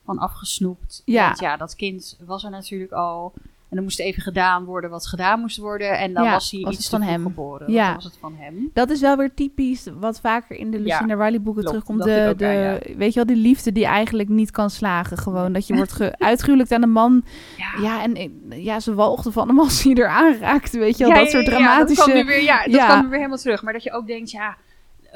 [0.05, 1.01] van afgesnoept.
[1.05, 1.25] Ja.
[1.25, 3.33] Want ja, dat kind was er natuurlijk al.
[3.69, 5.97] En er moest even gedaan worden wat gedaan moest worden.
[5.97, 7.21] En dan Ja, was hij was iets van hem.
[7.23, 7.71] geboren.
[7.71, 7.85] Ja.
[7.85, 8.69] Dan was het van hem.
[8.73, 11.67] Dat is wel weer typisch wat vaker in de Lucinda Riley boeken klopt.
[11.67, 12.03] terugkomt.
[12.03, 15.17] De, aan, de, Weet je wel, die liefde die eigenlijk niet kan slagen.
[15.17, 17.23] Gewoon dat je wordt ge- uitgehuwelijkt aan een man.
[17.57, 20.79] Ja, Ja, en ja, ze walgde van hem als hij er aanraakte.
[20.79, 21.95] Weet je wel, Ja, dat ja, soort ja, dramatische...
[21.95, 22.85] dat kwam nu weer, ja, dat Ja.
[22.85, 23.63] kwam weer helemaal terug.
[23.63, 24.57] Maar dat je ook denkt, ja,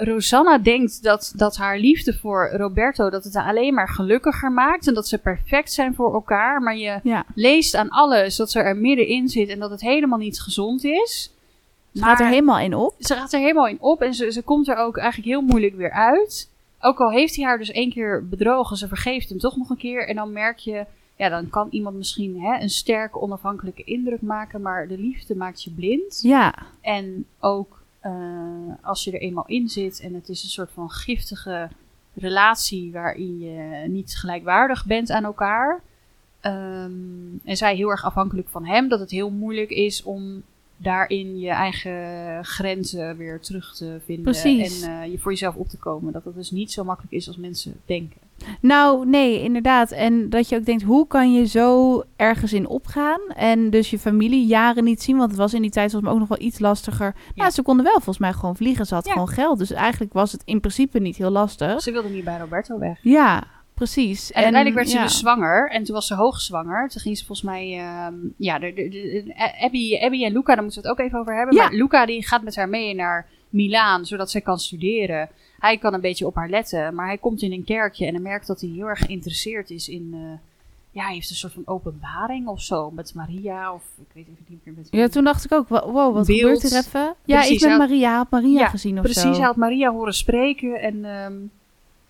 [0.04, 4.88] Rosanna denkt dat, dat haar liefde voor Roberto, dat het haar alleen maar gelukkiger maakt.
[4.88, 6.62] En dat ze perfect zijn voor elkaar.
[6.62, 10.20] Maar je Ja, leest aan alles dat ze er middenin zit en dat het helemaal
[10.20, 11.34] niet gezond is.
[11.94, 12.96] ze gaat er helemaal in op.
[13.00, 15.76] Ze gaat er helemaal in op en ze, ze komt er ook eigenlijk heel moeilijk
[15.76, 16.50] weer uit.
[16.80, 19.78] Ook al heeft hij haar dus één keer bedrogen, ze vergeeft hem toch nog een
[19.78, 20.08] keer.
[20.08, 20.86] En dan merk je,
[21.16, 24.62] ja, dan kan iemand misschien hè, een sterke, onafhankelijke indruk maken.
[24.62, 26.20] Maar de liefde maakt je blind.
[26.22, 28.12] Ja, En ook eh,
[28.82, 31.70] als je er eenmaal in zit en het is een soort van giftige
[32.14, 35.82] relatie waarin je niet gelijkwaardig bent aan elkaar.
[36.40, 36.92] Ehm,
[37.44, 40.44] en zij heel erg afhankelijk van hem, dat het heel moeilijk is om
[40.78, 44.24] daarin je eigen grenzen weer terug te vinden.
[44.24, 44.82] Precies.
[44.82, 46.14] En eh, je voor jezelf op te komen.
[46.14, 48.18] Dat dat dus niet zo makkelijk is als mensen denken.
[48.62, 49.92] Nou nee, inderdaad.
[49.92, 53.20] En dat je ook denkt, hoe kan je zo ergens in opgaan?
[53.36, 56.22] En dus je familie jaren niet zien, want het was in die tijd volgens mij
[56.22, 57.14] ook nog wel iets lastiger.
[57.16, 57.32] Ja.
[57.36, 58.86] Nou, ze konden wel volgens mij gewoon vliegen.
[58.86, 59.12] Ze had Ja.
[59.12, 59.58] gewoon geld.
[59.58, 61.82] Dus eigenlijk was het in principe niet heel lastig.
[61.82, 63.00] Ze wilde niet bij Roberto weg.
[63.02, 64.32] Ja, precies.
[64.32, 65.70] En, uiteindelijk werd ze dus zwanger.
[65.70, 66.90] En toen was ze hoogzwanger.
[66.90, 67.78] Toen ging ze volgens mij...
[67.78, 71.20] ehm, ja, de, de, de- Abby, Abby en Luca, daar moeten we het ook even
[71.20, 71.56] over hebben.
[71.56, 71.64] Ja.
[71.64, 75.30] Maar Luca die gaat met haar mee naar Milaan, zodat zij kan studeren.
[75.62, 76.96] Hij kan een beetje op haar letten.
[76.96, 79.90] Maar hij komt in een kerkje en hij merkt dat hij heel erg geïnteresseerd is
[79.90, 80.10] in...
[80.14, 80.20] eh,
[80.94, 82.92] ja, hij heeft een soort van openbaring of zo.
[82.92, 84.88] Met Maria of ik weet even niet meer met.
[84.92, 86.40] Ja, toen dacht ik ook, wow, wat Beeld.
[86.40, 87.16] gebeurt hier even?
[87.26, 89.30] Ja, Precies, ik ben had- Maria, had Maria Ja, gezien of Precies, zo.
[89.32, 90.82] hij had Maria horen spreken.
[90.82, 91.34] En ehm,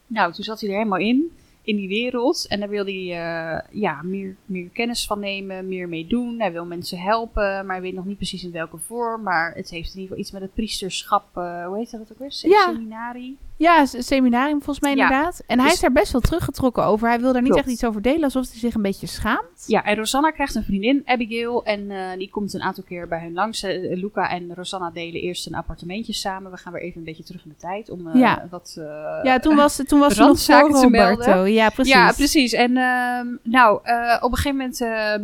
[0.07, 1.31] nou, toen zat hij er helemaal in,
[1.63, 2.45] in die wereld.
[2.47, 6.39] En daar wil hij eh, ja, meer, meer kennis van nemen, meer mee doen.
[6.39, 9.23] Hij wil mensen helpen, maar hij weet nog niet precies in welke vorm.
[9.23, 12.19] Maar het heeft in ieder geval iets met het priesterschap, eh, hoe heet dat ook
[12.19, 12.31] weer?
[12.31, 12.65] Se- Ja.
[12.73, 13.37] Seminarie.
[13.61, 15.03] Ja, seminarium volgens mij Ja.
[15.03, 15.43] inderdaad.
[15.47, 17.07] En hij Dus- is daar best wel teruggetrokken over.
[17.07, 17.65] Hij wil daar niet Klopt.
[17.67, 19.63] echt iets over delen, alsof hij zich een beetje schaamt.
[19.67, 21.63] Ja, en Rosanna krijgt een vriendin, Abigail.
[21.65, 23.63] En eh, die komt een aantal keer bij hun langs.
[23.63, 26.51] Eh, Luca en Rosanna delen eerst een appartementje samen.
[26.51, 28.47] We gaan weer even een beetje terug in de tijd om eh, Ja.
[28.49, 28.75] wat...
[28.77, 28.83] eh,
[29.23, 31.45] Ja, toen was, toen was ze nog voor Roberto.
[31.45, 31.93] Ja, precies.
[31.93, 32.53] Ja, precies.
[32.53, 35.23] En ehm, nou, eh, op een gegeven moment ehm,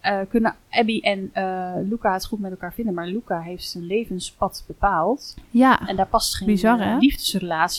[0.00, 2.94] eh, kunnen Abby en eh, Luca het goed met elkaar vinden.
[2.94, 5.34] Maar Luca heeft zijn levenspad bepaald.
[5.50, 5.88] Ja.
[5.88, 6.98] En daar past geen Bizar, eh,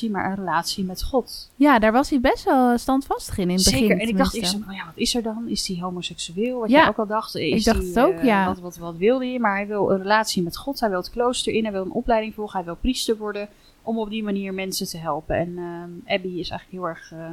[0.01, 1.49] maar een relatie met God.
[1.55, 3.99] ja, daar was hij best wel standvastig in, in het begin Zeker.
[3.99, 5.47] En ik dacht eerst, oh ja, wat is er dan?
[5.47, 6.59] Is hij homoseksueel?
[6.59, 6.79] Wat Ja.
[6.79, 7.35] jij ook al dacht.
[7.35, 8.45] Is dacht hij, het ook, eh, ja.
[8.45, 9.39] Wat, wat, wat wil hij?
[9.39, 10.79] Maar hij wil een relatie met God.
[10.79, 11.63] Hij wil het klooster in.
[11.63, 12.55] Hij wil een opleiding volgen.
[12.57, 13.47] Hij wil priester worden.
[13.81, 15.35] Om op die manier mensen te helpen.
[15.35, 17.29] En ehm, Abby is eigenlijk heel erg eh,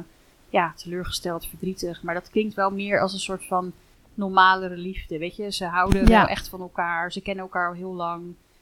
[0.49, 2.03] ja, teleurgesteld, verdrietig.
[2.03, 3.71] Maar dat klinkt wel meer als een soort van
[4.13, 5.17] normalere liefde.
[5.17, 6.07] Weet je, ze houden Ja.
[6.19, 7.11] wel echt van elkaar.
[7.11, 8.21] Ze kennen elkaar al heel lang.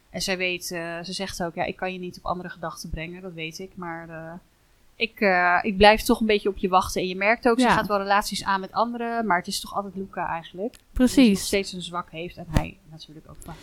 [0.10, 2.90] En zij weet, eh, ze zegt ook, ja, ik kan je niet op andere gedachten
[2.90, 3.22] brengen.
[3.22, 3.72] Dat weet ik.
[3.76, 4.34] Maar eh,
[4.96, 7.02] ik, eh, ik blijf toch een beetje op je wachten.
[7.02, 7.70] En je merkt ook, Ja.
[7.70, 9.26] ze gaat wel relaties aan met anderen.
[9.26, 10.72] Maar het is toch altijd Luca eigenlijk.
[10.74, 11.46] Die Precies.
[11.46, 12.38] steeds een zwak heeft.
[12.38, 13.54] En hij natuurlijk ook.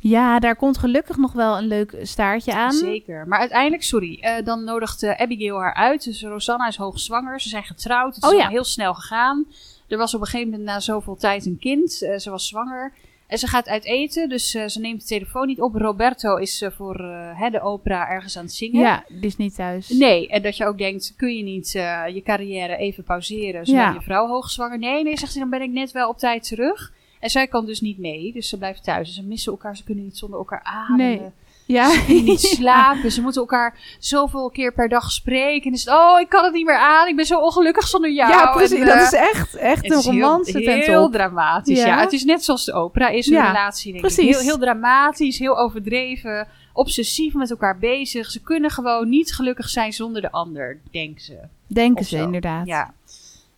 [0.00, 2.72] Ja, daar komt gelukkig nog wel een leuk staartje aan.
[2.72, 3.28] Zeker.
[3.28, 6.04] Maar uiteindelijk, sorry, dan nodigt Abigail haar uit.
[6.04, 7.40] Dus Rosanna is hoogzwanger.
[7.40, 8.14] Ze zijn getrouwd.
[8.14, 8.48] Het is Oh ja.
[8.48, 9.46] heel snel gegaan.
[9.88, 11.92] Er was op een gegeven moment na zoveel tijd een kind.
[11.92, 12.92] Ze was zwanger.
[13.32, 15.74] En ze gaat uit eten, dus eh, ze neemt de telefoon niet op.
[15.74, 18.80] Roberto is eh, voor eh, hè, de opera ergens aan het zingen.
[18.80, 19.88] Ja, is niet thuis.
[19.88, 21.70] Nee, en dat je ook denkt, kun je niet
[22.12, 23.94] je carrière even pauzeren zolang Ja.
[23.94, 24.78] je vrouw hoogzwanger?
[24.78, 26.92] Nee, nee, zegt ze, dan ben ik net wel op tijd terug.
[27.20, 29.08] En zij kan dus niet mee, dus ze blijft thuis.
[29.08, 31.06] En ze missen elkaar, ze kunnen niet zonder elkaar ademen.
[31.06, 31.30] Nee.
[31.66, 31.90] Ja.
[31.90, 33.12] Ze kunnen niet slapen.
[33.12, 35.66] Ze moeten elkaar zoveel keer per dag spreken.
[35.66, 37.08] En is het, oh, ik kan het niet meer aan.
[37.08, 38.30] Ik ben zo ongelukkig zonder jou.
[38.30, 38.78] Ja, precies.
[38.80, 41.12] En, dat eh, is echt, echt een heel- romance Heel, top.
[41.12, 41.86] dramatisch, ja.
[41.86, 42.00] Ja.
[42.00, 44.24] Het is net zoals de opera is een Ja, relatie, denk precies.
[44.28, 44.34] ik.
[44.34, 48.30] Heel, heel dramatisch, heel overdreven, obsessief met elkaar bezig.
[48.30, 51.38] Ze kunnen gewoon niet gelukkig zijn zonder de ander, denken ze.
[51.66, 52.24] Denken Of ze zo.
[52.24, 52.66] inderdaad.
[52.66, 52.94] Ja.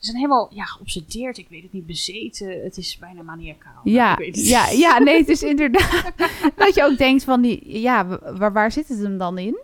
[0.04, 2.62] Ze zijn helemaal ja, geobsedeerd, ik weet het niet, bezeten.
[2.62, 3.80] Het is bijna maniacaal.
[3.84, 4.78] Ja, het ja, niet.
[4.78, 6.12] ja, nee, het is inderdaad
[6.56, 9.58] dat je ook denkt van die, ja, waar, waar zit het hem dan in?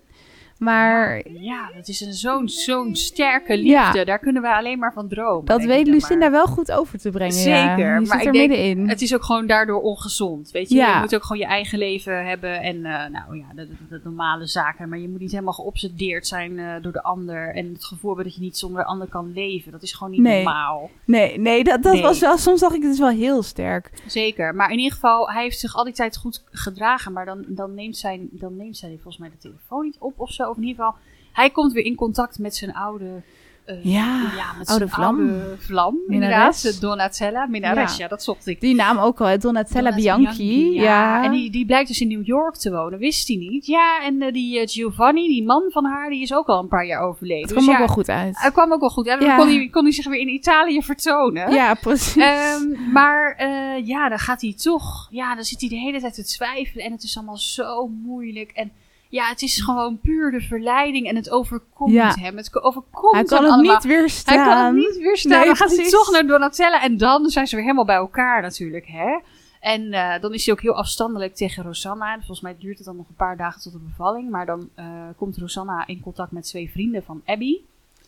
[0.61, 3.69] Maar Ja, dat is een zo'n zo'n sterke liefde.
[3.99, 4.05] Ja.
[4.05, 5.45] Daar kunnen we alleen maar van dromen.
[5.45, 6.31] dat weet Lucinda maar.
[6.31, 7.37] wel goed over te brengen.
[7.49, 7.77] ja.
[7.77, 8.89] Zeker, Die maar zit ik er denk, middenin.
[8.89, 10.51] Het is ook gewoon daardoor ongezond.
[10.51, 10.95] Weet je, Ja.
[10.95, 12.61] je moet ook gewoon je eigen leven hebben.
[12.61, 13.47] En eh, nou ja,
[13.89, 14.89] de normale zaken.
[14.89, 17.55] Maar je moet niet helemaal geobsedeerd zijn eh, door de ander.
[17.55, 19.73] En het gevoel hebben dat je niet zonder de ander kan leven.
[19.73, 20.45] Dat is gewoon niet Nee.
[20.45, 20.91] normaal.
[21.05, 22.03] Nee, nee, dat, dat Nee.
[22.03, 22.39] was wel...
[22.39, 23.91] Soms dacht ik, het is wel heel sterk.
[24.07, 24.55] Zeker.
[24.55, 27.13] Maar in ieder geval, hij heeft zich al die tijd goed gedragen.
[27.13, 30.31] Maar dan, dan, neemt, zijn, dan neemt zij volgens mij de telefoon niet op of
[30.31, 30.50] zo.
[30.51, 30.99] Of in ieder geval,
[31.33, 33.23] hij komt weer in contact met zijn oude...
[33.65, 34.17] eh, Ja,
[34.59, 35.19] met oude zijn vlam.
[35.21, 35.97] oude vlam.
[36.07, 36.31] Minares.
[36.31, 37.47] Inderdaad, de Donatella.
[37.47, 38.03] Minares, Ja.
[38.03, 38.09] ja.
[38.09, 38.61] dat zocht ik.
[38.61, 39.39] Die naam ook al, hè?
[39.39, 40.73] Donatella Donatella Bianchi.
[40.75, 41.25] Ja.
[41.25, 43.67] En die, die blijkt dus in New York te wonen, wist hij niet.
[43.67, 46.69] Ja, en eh, die eh, Giovanni, die man van haar, die is ook al een
[46.69, 47.41] paar jaar overleden.
[47.47, 48.39] Het Dus kwam ook ja, wel goed uit.
[48.41, 49.07] Hij kwam ook wel goed.
[49.07, 49.37] Ja, dan Ja.
[49.37, 51.53] kon, hij, kon hij zich weer in Italië vertonen.
[51.53, 52.23] Ja, precies.
[52.23, 53.45] Ehm, maar
[53.85, 55.09] ja, dan gaat hij toch.
[55.11, 56.85] Ja, dan zit hij de hele tijd te twijfelen.
[56.85, 58.51] En het is allemaal zo moeilijk.
[58.51, 58.73] En
[59.11, 61.07] ja, het is gewoon puur de verleiding.
[61.09, 62.15] En het overkomt Ja.
[62.21, 62.37] hem.
[62.37, 63.75] Het ko- overkomt hij kan hem het allemaal.
[63.75, 64.37] niet weerstaan.
[64.39, 65.33] Hij kan het niet weerstaan.
[65.33, 66.83] Nee, dan gaat hij toch naar Donatella.
[66.83, 68.87] En dan zijn ze weer helemaal bij elkaar natuurlijk.
[68.87, 69.19] Hè?
[69.61, 72.13] En eh, dan is hij ook heel afstandelijk tegen Rosanna.
[72.13, 74.31] En volgens mij duurt het dan nog een paar dagen tot de bevalling.
[74.31, 77.57] Maar dan eh, komt Rosanna in contact met twee vrienden van Abby.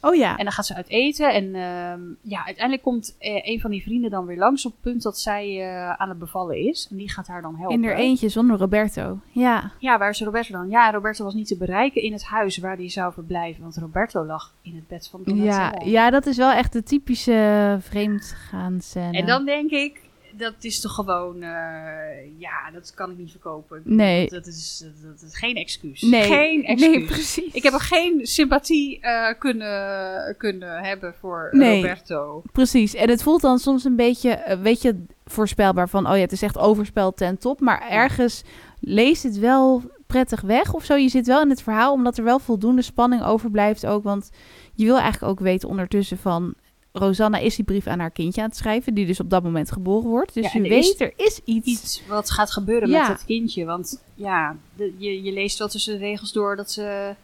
[0.04, 0.36] Oh ja.
[0.36, 1.32] En dan gaat ze uit eten.
[1.34, 4.80] En ehm, ja, uiteindelijk komt eh, een van die vrienden dan weer langs op het
[4.80, 6.88] punt dat zij eh, aan het bevallen is.
[6.90, 7.76] En die gaat haar dan helpen.
[7.82, 9.18] In er eentje zonder Roberto.
[9.30, 9.70] Ja.
[9.78, 10.70] Ja, waar is Roberto dan?
[10.70, 13.62] Ja, Roberto was niet te bereiken in het huis waar hij zou verblijven.
[13.62, 15.90] Want Roberto lag in het bed van Ja, Donatella.
[15.90, 19.18] ja, dat is wel echt de typische vreemdgaan scène.
[19.18, 20.00] En dan denk ik,
[20.42, 21.42] dat is toch gewoon...
[21.42, 23.82] eh, ja, dat kan ik niet verkopen.
[23.84, 24.28] Nee.
[24.28, 26.00] Dat is, dat, dat is geen excuus.
[26.02, 26.90] Nee, Geen excuus.
[26.96, 27.52] nee, precies.
[27.54, 31.76] Ik heb ook geen sympathie eh, kunnen, kunnen hebben voor Nee.
[31.76, 32.42] Roberto.
[32.52, 32.94] Precies.
[32.94, 36.32] En het voelt dan soms een beetje, eh, weet je, voorspelbaar van, oh ja, het
[36.32, 37.60] is echt overspel ten top.
[37.60, 38.42] Maar ergens
[38.80, 40.94] leest het wel prettig weg of zo.
[40.94, 44.02] Je zit wel in het verhaal, omdat er wel voldoende spanning overblijft ook.
[44.02, 44.30] Want
[44.74, 46.54] je wil eigenlijk ook weten ondertussen van...
[46.92, 49.72] Rosanna is die brief aan haar kindje aan het schrijven, die dus op dat moment
[49.72, 50.34] geboren wordt.
[50.34, 51.66] Dus Ja, je weet, er is iets.
[51.66, 52.98] iets wat gaat gebeuren Ja.
[53.08, 53.64] met dat kindje.
[53.64, 57.14] Want ja, de- je, je leest wel tussen de regels door dat ze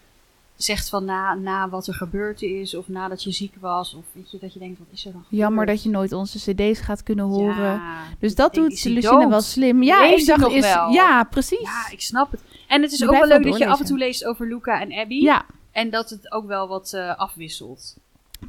[0.57, 4.31] zegt van na, na wat er gebeurd is, of nadat je ziek was, of weet
[4.31, 5.43] je, dat je denkt, wat is er dan gebeurd?
[5.43, 7.73] Jammer dat je nooit onze cd's gaat kunnen horen.
[7.73, 9.29] Ja, dus dat doet dood?
[9.29, 9.83] wel slim.
[9.83, 10.91] Ja, ik dacht is, wel?
[10.91, 11.61] ja, precies.
[11.61, 12.41] Ja, ik snap het.
[12.69, 14.93] En het is ook wel leuk dat je af en toe leest over Luca en
[14.93, 15.15] Abby.
[15.15, 17.97] ja, En dat het ook wel wat eh, afwisselt.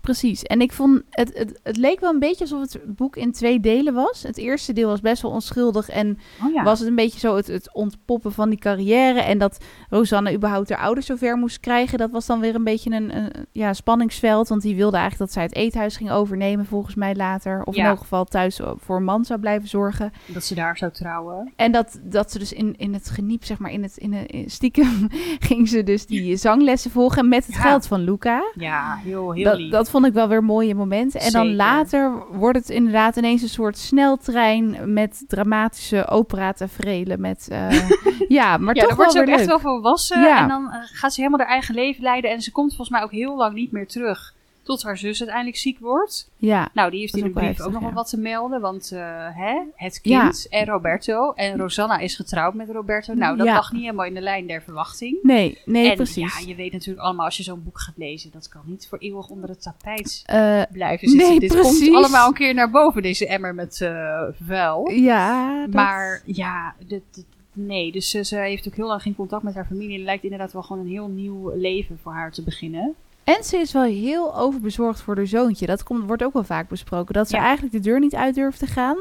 [0.02, 0.44] Precies.
[0.44, 3.60] En ik vond het, het, het leek wel een beetje alsof het boek in twee
[3.60, 4.24] delen was.
[4.24, 6.64] Het eerste deel was best wel onschuldig en Oh ja.
[6.64, 9.20] was het een beetje zo het, het ontpoppen van die carrière.
[9.22, 9.58] En dat
[9.90, 11.98] Rosanne überhaupt haar ouders zover moest krijgen.
[11.98, 14.48] Dat was dan weer een beetje een, een ja, spanningsveld.
[14.48, 17.64] Want die wilde eigenlijk dat zij het eethuis ging overnemen, volgens mij later.
[17.64, 20.12] Of in elk geval thuis voor een man zou blijven zorgen.
[20.26, 21.54] Dat ze daar zou trouwen.
[21.56, 24.50] En dat, dat ze dus in, in het geniep, zeg maar, in het in, in
[24.50, 25.08] stiekem
[25.50, 28.52] ging ze dus die zanglessen volgen met het geld van Luca.
[28.56, 29.72] Ja, heel, heel Dat, lief.
[29.72, 31.20] dat vond ik wel weer mooie momenten.
[31.20, 37.22] En dan later wordt het inderdaad ineens een soort sneltrein met dramatische opera-taferelen.
[37.22, 37.90] Met, eh,
[38.28, 39.62] ja, maar ja, toch wordt ze ook weer echt leuk.
[39.62, 40.22] wel volwassen.
[40.22, 40.42] Ja.
[40.42, 42.32] En dan gaat ze helemaal haar eigen leven leiden.
[42.32, 44.38] En ze komt volgens mij ook heel lang niet meer terug.
[44.70, 46.30] Tot haar zus uiteindelijk ziek wordt.
[46.38, 47.96] Ja, Nou, die heeft in de wel brief ook nog wel ja.
[47.96, 48.62] wat te melden.
[48.62, 49.00] Want eh,
[49.38, 51.32] hè, het kind en Roberto.
[51.32, 53.14] En Rosanna is getrouwd met Roberto.
[53.14, 53.54] Nou, dat Ja.
[53.54, 55.18] lag niet helemaal in de lijn der verwachting.
[55.24, 56.40] nee, nee, en precies.
[56.40, 58.32] ja, je weet natuurlijk allemaal als je zo'n boek gaat lezen.
[58.32, 61.30] Dat kan niet voor eeuwig onder het tapijt Eh, blijven zitten.
[61.30, 61.80] Nee, Dit precies.
[61.84, 64.90] komt allemaal een keer naar boven, deze emmer met eh, vuil.
[64.90, 67.92] ja, dat- Maar ja, dit, dit- nee.
[67.92, 69.90] Dus ze, ze heeft ook heel lang geen contact met haar familie.
[69.92, 72.96] En het lijkt inderdaad wel gewoon een heel nieuw leven voor haar te beginnen.
[73.38, 75.66] En ze is wel heel overbezorgd voor haar zoontje.
[75.66, 77.14] Dat komt, wordt ook wel vaak besproken.
[77.14, 77.42] Dat ze Ja.
[77.42, 78.98] eigenlijk de deur niet uit durft te gaan.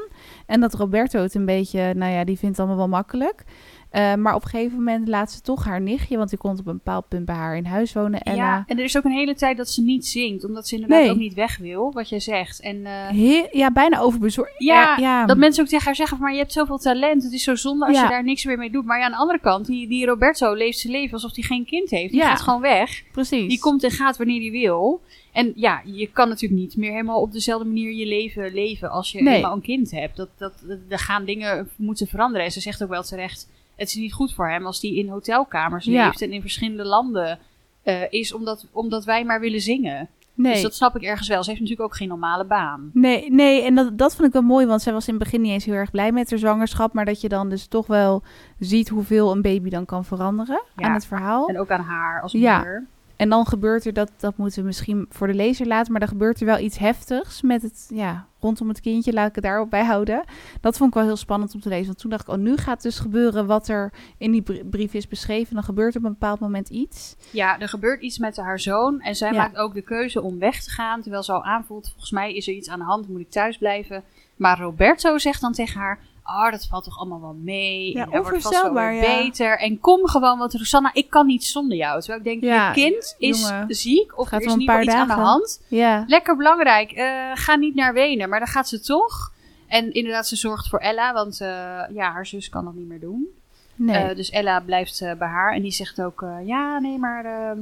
[0.46, 3.44] En dat Roberto het een beetje, nou ja, die vindt het allemaal wel makkelijk.
[3.90, 6.66] Eh, maar op een gegeven moment laat ze toch haar nichtje, want die komt op
[6.66, 8.20] een bepaald punt bij haar in huis wonen.
[8.22, 8.36] Ella.
[8.36, 10.44] Ja, en er is ook een hele tijd dat ze niet zingt.
[10.44, 11.10] Omdat ze inderdaad Nee.
[11.10, 12.60] ook niet weg wil, wat jij zegt.
[12.60, 14.52] En eh, ja, bijna overbezorgd.
[14.58, 15.26] Ja, ja.
[15.26, 17.22] dat mensen ook tegen haar zeggen maar je hebt zoveel talent.
[17.22, 18.02] Het is zo zonde als Ja.
[18.02, 18.84] je daar niks meer mee doet.
[18.84, 21.64] Maar ja, aan de andere kant, die, die Roberto leeft zijn leven alsof hij geen
[21.64, 22.12] kind heeft.
[22.12, 23.02] Die gaat gewoon weg.
[23.12, 23.48] precies.
[23.48, 25.00] Die komt en gaat wanneer hij wil.
[25.32, 29.12] En ja, je kan natuurlijk niet meer helemaal op dezelfde manier je leven leven als
[29.12, 29.34] je Nee.
[29.36, 30.16] eenmaal een kind hebt.
[30.16, 32.46] Dat, dat, dat- er gaan dingen moeten veranderen.
[32.46, 35.08] En ze zegt ook wel terecht, het is niet goed voor hem als hij in
[35.08, 36.04] hotelkamers Ja.
[36.06, 37.38] leeft en in verschillende landen
[37.82, 40.08] eh, is, omdat, omdat wij maar willen zingen.
[40.34, 40.52] nee.
[40.52, 41.42] Dus dat snap ik ergens wel.
[41.42, 42.90] Ze heeft natuurlijk ook geen normale baan.
[42.94, 45.40] Nee, nee, en dat, dat vond ik wel mooi, want zij was in het begin
[45.40, 46.92] niet eens heel erg blij met haar zwangerschap.
[46.92, 48.22] Maar dat je dan dus toch wel
[48.58, 50.86] ziet hoeveel een baby dan kan veranderen Ja.
[50.86, 51.48] aan het verhaal.
[51.48, 52.82] En ook aan haar als Ja.
[53.18, 56.08] En dan gebeurt er, dat, dat moeten we misschien voor de lezer laten, maar dan
[56.08, 59.70] gebeurt er wel iets heftigs met het, ja, rondom het kindje, laat ik het daarop
[59.70, 60.24] bij houden.
[60.60, 62.56] Dat vond ik wel heel spannend om te lezen, want toen dacht ik, oh, nu
[62.56, 65.54] gaat dus gebeuren wat er in die br- brief is beschreven.
[65.54, 67.16] Dan gebeurt er op een bepaald moment iets.
[67.30, 69.00] Ja, er gebeurt iets met haar zoon.
[69.00, 69.36] En zij Ja.
[69.38, 71.00] maakt ook de keuze om weg te gaan.
[71.00, 73.58] Terwijl ze al aanvoelt, volgens mij is er iets aan de hand, moet ik thuis
[73.58, 74.04] blijven.
[74.36, 77.92] Maar Roberto zegt dan tegen haar, oh, dat valt toch allemaal wel mee.
[77.92, 79.00] Ja, en dat wordt vast wel weer ja.
[79.00, 79.58] beter.
[79.58, 82.00] En kom gewoon, want Rosanna, ik kan niet zonder jou.
[82.00, 84.94] Terwijl ik denk, Ja, je kind is jongen, ziek of er is een paar iets
[84.94, 85.62] aan de hand.
[85.68, 88.28] Ja, Lekker belangrijk, eh, ga niet naar Wenen.
[88.28, 89.32] Maar dan gaat ze toch.
[89.66, 91.48] En inderdaad, ze zorgt voor Ella, want eh,
[91.92, 93.26] ja, haar zus kan dat niet meer doen.
[93.74, 93.96] nee.
[93.96, 97.58] Eh, dus Ella blijft bij haar en die zegt ook: Ja, nee, maar ehm,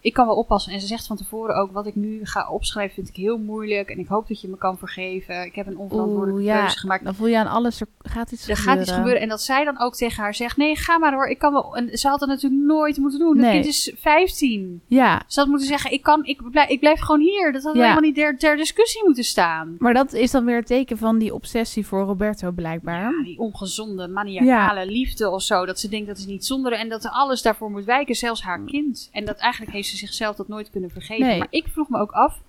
[0.00, 0.72] ik kan wel oppassen.
[0.72, 3.88] En ze zegt van tevoren ook: Wat ik nu ga opschrijven, vind ik heel moeilijk.
[3.90, 5.44] En ik hoop dat je me kan vergeven.
[5.44, 7.04] Ik heb een onverantwoordelijke Oeh, ja, keuze gemaakt.
[7.04, 8.78] dan voel je aan alles, er gaat iets Er gebeuren.
[8.78, 9.22] gaat iets gebeuren.
[9.22, 11.26] En dat zij dan ook tegen haar zegt: Nee, ga maar hoor.
[11.28, 11.76] Ik kan wel.
[11.76, 13.38] En ze had dat natuurlijk nooit moeten doen.
[13.38, 14.80] Het kind is 15.
[14.86, 17.52] Ja, Ze had moeten zeggen: Ik, kan, ik, blijf, ik blijf gewoon hier.
[17.52, 17.80] Dat had Ja.
[17.80, 19.76] helemaal niet ter, ter discussie moeten staan.
[19.78, 23.00] maar dat is dan weer het teken van die obsessie voor Roberto blijkbaar.
[23.12, 25.66] Ja, die ongezonde, maniacale liefde of zo.
[25.66, 28.42] Dat ze denkt dat is niet zonder en dat er alles daarvoor moet wijken, zelfs
[28.42, 29.08] haar kind.
[29.12, 31.26] En dat eigenlijk heeft ze zichzelf dat nooit kunnen vergeven.
[31.26, 31.38] Nee.
[31.38, 32.40] Maar ik vroeg me ook af,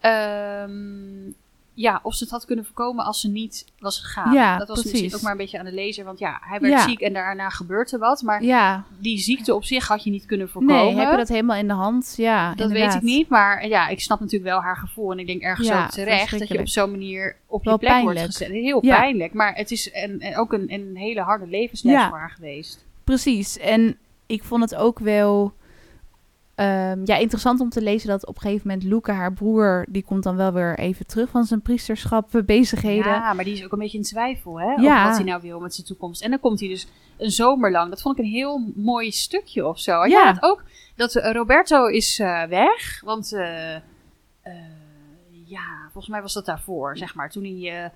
[0.00, 1.30] ehm,
[1.74, 4.32] ja, of ze het had kunnen voorkomen als ze niet was gegaan.
[4.32, 4.92] Ja, dat was precies.
[5.00, 6.88] misschien ook maar een beetje aan de lezer, want ja, hij werd Ja.
[6.88, 8.22] ziek en daarna gebeurt er wat.
[8.22, 10.84] Maar Ja, die ziekte op zich had je niet kunnen voorkomen.
[10.84, 12.14] nee, heb je dat helemaal in de hand?
[12.16, 15.12] Ja, Dat weet ik niet, maar ja, ik snap natuurlijk wel haar gevoel.
[15.12, 18.20] En ik denk ergens ook terecht dat je op zo'n manier op je plek wordt
[18.20, 18.48] gezet.
[18.48, 22.84] Heel pijnlijk, maar het is en ook een, een hele harde levensles voor haar geweest.
[23.04, 23.58] Precies.
[23.58, 23.96] En
[24.26, 25.52] ik vond het ook wel
[26.58, 30.04] ehm, ja, interessant om te lezen dat op een gegeven moment Luca, haar broer, die
[30.04, 33.12] komt dan wel weer even terug van zijn priesterschap eh, bezigheden.
[33.12, 34.74] Ja, maar die is ook een beetje in twijfel hè, Ja.
[34.74, 36.22] over wat hij nou wil met zijn toekomst.
[36.22, 37.90] En dan komt hij dus een zomer lang.
[37.90, 39.92] Dat vond ik een heel mooi stukje of zo.
[39.92, 40.32] Had Ja.
[40.32, 40.62] dat ook?
[40.96, 43.28] Dat eh, Roberto is eh, weg, want
[45.46, 47.30] ja, volgens mij was dat daarvoor, zeg maar.
[47.30, 47.92] Toen hij...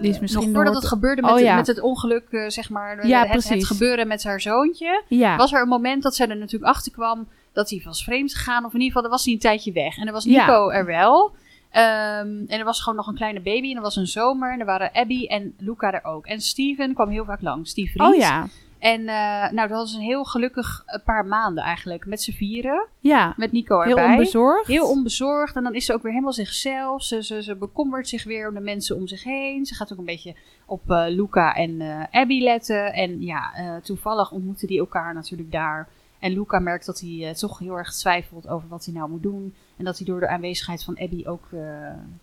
[0.00, 1.56] Die is misschien nog voordat het gebeurde met, Oh, ja.
[1.56, 5.02] met het ongeluk, zeg maar, Ja, het, het gebeuren met haar zoontje.
[5.36, 8.64] Was er een moment dat zij er natuurlijk achter kwam dat hij was vreemd gegaan.
[8.64, 9.96] Of in ieder geval, dan was hij een tijdje weg.
[9.96, 10.46] En dan was Ja.
[10.46, 11.32] Nico er wel.
[11.70, 13.70] Ehm, en er was gewoon nog een kleine baby.
[13.70, 14.52] En er was een zomer.
[14.52, 16.26] En er waren Abby en Luca er ook.
[16.26, 18.00] En Steven kwam heel vaak langs, vriend.
[18.00, 18.46] oh ja,
[18.78, 22.06] En eh, nou, dat was een heel gelukkig eh, paar maanden eigenlijk.
[22.06, 22.86] Met z'n vieren.
[23.00, 23.34] ja.
[23.36, 24.12] Met Nico Heel erbij.
[24.12, 24.66] onbezorgd.
[24.66, 25.56] Heel onbezorgd.
[25.56, 27.02] En dan is ze ook weer helemaal zichzelf.
[27.02, 29.66] Ze, ze, ze bekommert zich weer om de mensen om zich heen.
[29.66, 30.34] Ze gaat ook een beetje
[30.66, 32.92] op eh, Luca en Abby letten.
[32.92, 33.50] En ja,
[33.82, 35.88] toevallig ontmoeten die elkaar natuurlijk daar.
[36.22, 39.22] En Luca merkt dat hij eh, toch heel erg twijfelt over wat hij nou moet
[39.22, 39.54] doen.
[39.76, 41.58] En dat hij door de aanwezigheid van Abby ook eh,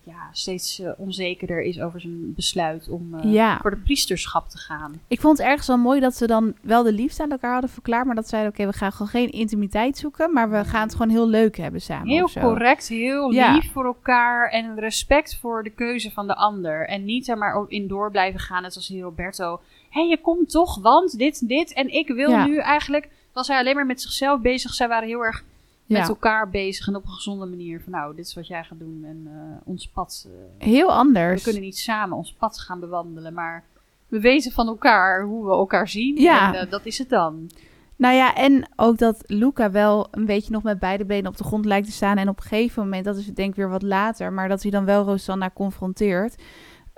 [0.04, 3.58] ja, steeds eh, onzekerder is over zijn besluit om Ja.
[3.62, 5.02] voor de priesterschap te gaan.
[5.08, 7.70] Ik vond het ergens wel mooi dat ze dan wel de liefde aan elkaar hadden
[7.70, 10.92] verklaard, maar dat zeiden, oké, we gaan gewoon geen intimiteit zoeken, maar we gaan het
[10.92, 13.54] gewoon heel leuk hebben samen Heel correct, heel Ja.
[13.54, 16.88] lief voor elkaar en respect voor de keuze van de ander.
[16.88, 19.60] En niet er maar in door blijven gaan, net als die Roberto.
[19.90, 21.74] Hé, je komt toch, want dit, dit.
[21.74, 22.46] En ik wil Ja.
[22.46, 23.10] nu eigenlijk...
[23.40, 24.74] Was hij alleen maar met zichzelf bezig.
[24.74, 25.44] Zij waren heel erg
[25.86, 26.00] Ja.
[26.00, 27.82] met elkaar bezig en op een gezonde manier.
[27.82, 30.28] Van nou, dit is wat jij gaat doen en eh, ons pad...
[30.60, 31.44] eh, Heel we anders.
[31.44, 33.64] kunnen niet samen ons pad gaan bewandelen, maar...
[34.08, 36.16] We weten van elkaar hoe we elkaar zien.
[36.22, 36.54] Ja.
[36.54, 37.50] En eh, dat is het dan.
[37.96, 41.44] Nou ja, en ook dat Luca wel een beetje nog met beide benen op de
[41.44, 42.18] grond lijkt te staan.
[42.18, 44.72] En op een gegeven moment, dat is denk ik weer wat later, maar dat hij
[44.72, 46.36] dan wel Rosanna confronteert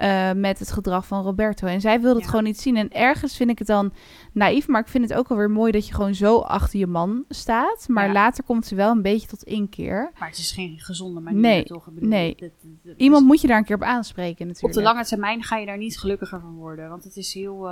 [0.01, 1.67] eh, met het gedrag van Roberto.
[1.67, 2.29] En zij wil het Ja.
[2.29, 2.77] gewoon niet zien.
[2.77, 3.93] En ergens vind ik het dan
[4.33, 7.23] naïef, maar ik vind het ook alweer mooi dat je gewoon zo achter je man
[7.29, 7.85] staat.
[7.87, 8.13] Maar Ja.
[8.13, 10.11] later komt ze wel een beetje tot inkeer.
[10.19, 11.85] Maar het is geen gezonde manier, Nee, toch?
[11.91, 12.35] Bedoel, nee.
[12.35, 14.75] is- Iemand moet je daar een keer op aanspreken natuurlijk.
[14.77, 16.89] Op de lange termijn ga je daar niet gelukkiger van worden.
[16.89, 17.71] Want het is heel eh,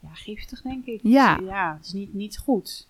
[0.00, 1.00] ja, giftig, denk ik.
[1.02, 1.38] Ja.
[1.46, 2.87] ja, het is niet, niet goed.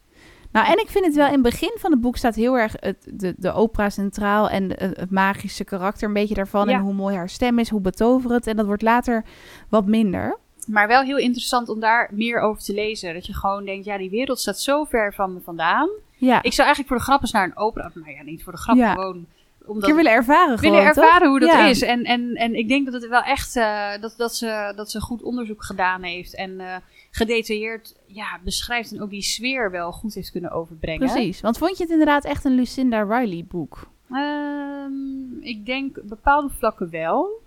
[0.52, 2.74] Nou, en ik vind het wel in het begin van het boek staat heel erg
[2.76, 6.68] het, de, de opera centraal en het magische karakter een beetje daarvan.
[6.68, 6.74] Ja.
[6.74, 8.46] En hoe mooi haar stem is, hoe betoverend.
[8.46, 9.24] En dat wordt later
[9.68, 10.38] wat minder.
[10.66, 13.14] Maar wel heel interessant om daar meer over te lezen.
[13.14, 15.88] Dat je gewoon denkt, ja, die wereld staat zo ver van me vandaan.
[16.16, 17.90] Ja, Ik zou eigenlijk voor de grap eens naar een opera...
[17.94, 18.92] Nou ja, niet voor de grap, Ja.
[18.92, 19.26] gewoon...
[19.68, 21.04] Omdat willen ervaren gewoon, willen toch?
[21.04, 21.66] ervaren hoe dat Ja.
[21.66, 21.82] is.
[21.82, 25.00] En, en, en ik denk dat het wel echt eh, dat, dat, ze, dat ze
[25.00, 26.34] goed onderzoek gedaan heeft.
[26.34, 26.76] En eh,
[27.10, 31.10] gedetailleerd ja, beschrijft en ook die sfeer wel goed heeft kunnen overbrengen.
[31.10, 31.40] Precies.
[31.40, 33.88] Want vond je het inderdaad echt een Lucinda Riley boek?
[34.12, 37.40] Ehm, ik denk bepaalde vlakken wel.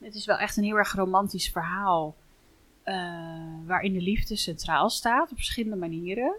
[0.00, 2.14] Het is wel echt een heel erg romantisch verhaal.
[2.82, 2.94] eh,
[3.66, 6.34] waarin de liefde centraal staat op verschillende manieren.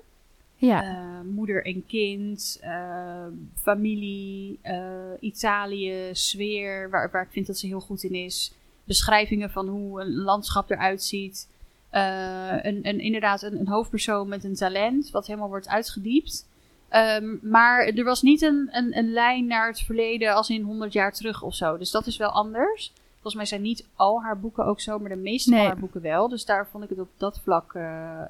[0.57, 3.25] Ja, Eh, moeder en kind, eh,
[3.61, 4.77] familie, eh,
[5.19, 8.53] Italië, sfeer, waar, waar ik vind dat ze heel goed in is.
[8.83, 11.47] Beschrijvingen van hoe een landschap eruit ziet.
[11.91, 16.47] Een, een, inderdaad, een, een hoofdpersoon met een talent, wat helemaal wordt uitgediept.
[16.89, 20.93] Ehm, maar er was niet een, een, een lijn naar het verleden als in 100
[20.93, 21.77] jaar terug of zo.
[21.77, 22.91] Dus dat is wel anders.
[23.13, 25.59] Volgens mij zijn niet al haar boeken ook zo, maar de meeste Nee.
[25.59, 26.27] van haar boeken wel.
[26.29, 27.73] Dus daar vond ik het op dat vlak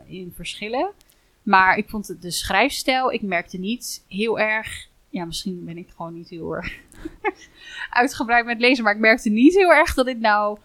[0.05, 0.89] in verschillen.
[1.45, 4.87] Maar ik vond het, de schrijfstijl, ik merkte niet heel erg.
[5.09, 6.73] Ja, misschien ben ik gewoon niet heel erg
[7.89, 8.83] uitgebreid met lezen.
[8.83, 10.57] Maar ik merkte niet heel erg dat dit nou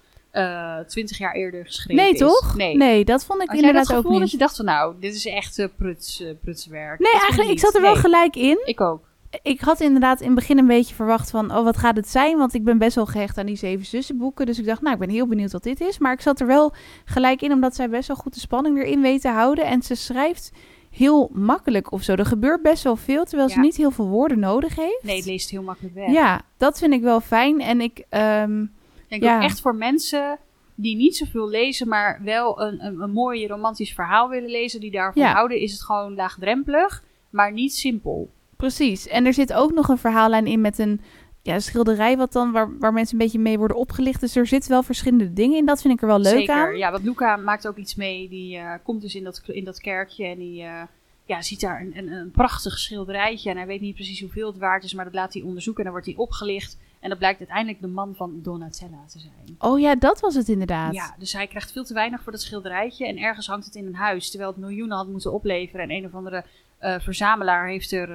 [0.87, 2.19] twintig jaar eerder geschreven Nee, is.
[2.19, 2.57] toch?
[2.57, 3.05] Nee.
[3.05, 4.31] dat vond ik Had jij dat inderdaad ook gevoel dat niet.
[4.31, 6.99] je dacht van nou, dit is echt uh, pruts, uh, prutswerk?
[6.99, 7.61] Nee, Dat eigenlijk, ik niet.
[7.65, 8.61] zat er wel Nee, gelijk in.
[8.65, 9.09] Ik ook.
[9.43, 12.37] Ik had inderdaad in het begin een beetje verwacht van, oh, wat gaat het zijn?
[12.39, 14.47] Want ik ben best wel gehecht aan die Zeven Zussen boeken.
[14.47, 15.99] Dus ik dacht, nou, ik ben heel benieuwd wat dit is.
[15.99, 16.73] Maar ik zat er wel
[17.05, 19.65] gelijk in, omdat zij best wel goed de spanning erin weet te houden.
[19.67, 20.51] En ze schrijft
[20.91, 22.13] heel makkelijk of zo.
[22.15, 25.03] Er gebeurt best wel veel, terwijl ze niet heel veel woorden nodig heeft.
[25.03, 26.11] Nee, het leest heel makkelijk weg.
[26.13, 27.61] Ja, dat vind ik wel fijn.
[27.61, 28.63] En ik, ehm,
[29.09, 29.43] Ik Ja.
[29.43, 30.39] echt voor mensen
[30.75, 34.91] die niet zoveel lezen, maar wel een, een, een mooi romantisch verhaal willen lezen, die
[34.91, 35.33] daarvan Ja.
[35.33, 38.31] houden, is het gewoon laagdrempelig, maar niet simpel.
[38.57, 39.09] precies.
[39.09, 41.01] En er zit ook nog een verhaallijn in met een
[41.43, 44.21] ja, schilderij wat dan, waar, waar mensen een beetje mee worden opgelicht.
[44.21, 45.67] Dus er zitten wel verschillende dingen in.
[45.67, 46.55] Dat vind ik er wel leuk Zeker.
[46.55, 46.77] aan.
[46.77, 48.29] Ja, want Luca maakt ook iets mee.
[48.29, 50.83] Die eh, komt dus in dat, in dat kerkje en die eh,
[51.25, 53.51] ja, ziet daar een, een, een prachtig schilderijtje.
[53.51, 55.91] En hij weet niet precies hoeveel het waard is, maar dat laat hij onderzoeken en
[55.91, 56.79] dan wordt hij opgelicht.
[57.01, 59.57] En dat blijkt uiteindelijk de man van Donatella te zijn.
[59.59, 60.95] Oh ja, dat was het inderdaad.
[60.95, 63.07] Ja, dus hij krijgt veel te weinig voor dat schilderijtje.
[63.07, 65.89] En ergens hangt het in een huis, terwijl het miljoenen had moeten opleveren.
[65.89, 66.45] En een of andere
[66.79, 68.09] eh, verzamelaar heeft er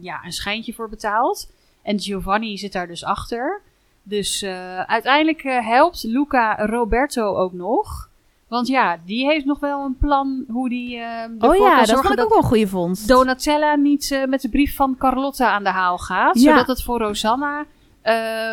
[0.00, 1.52] ja, een schijntje voor betaald.
[1.82, 3.62] En Giovanni zit daar dus achter.
[4.02, 8.08] Dus eh, uiteindelijk eh, helpt Luca Roberto ook nog.
[8.48, 12.18] Want ja, die heeft nog wel een plan hoe die ervoor Oh ja, dat vond
[12.18, 13.08] ik ook wel een goede vondst.
[13.08, 16.40] Donatella niet met de brief van Carlotta aan de haal gaat.
[16.40, 16.50] Ja.
[16.50, 17.64] Zodat het voor Rosanna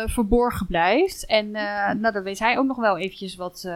[0.06, 1.26] verborgen blijft.
[1.26, 1.50] En
[2.00, 3.68] nou, dan weet hij ook nog wel eventjes wat,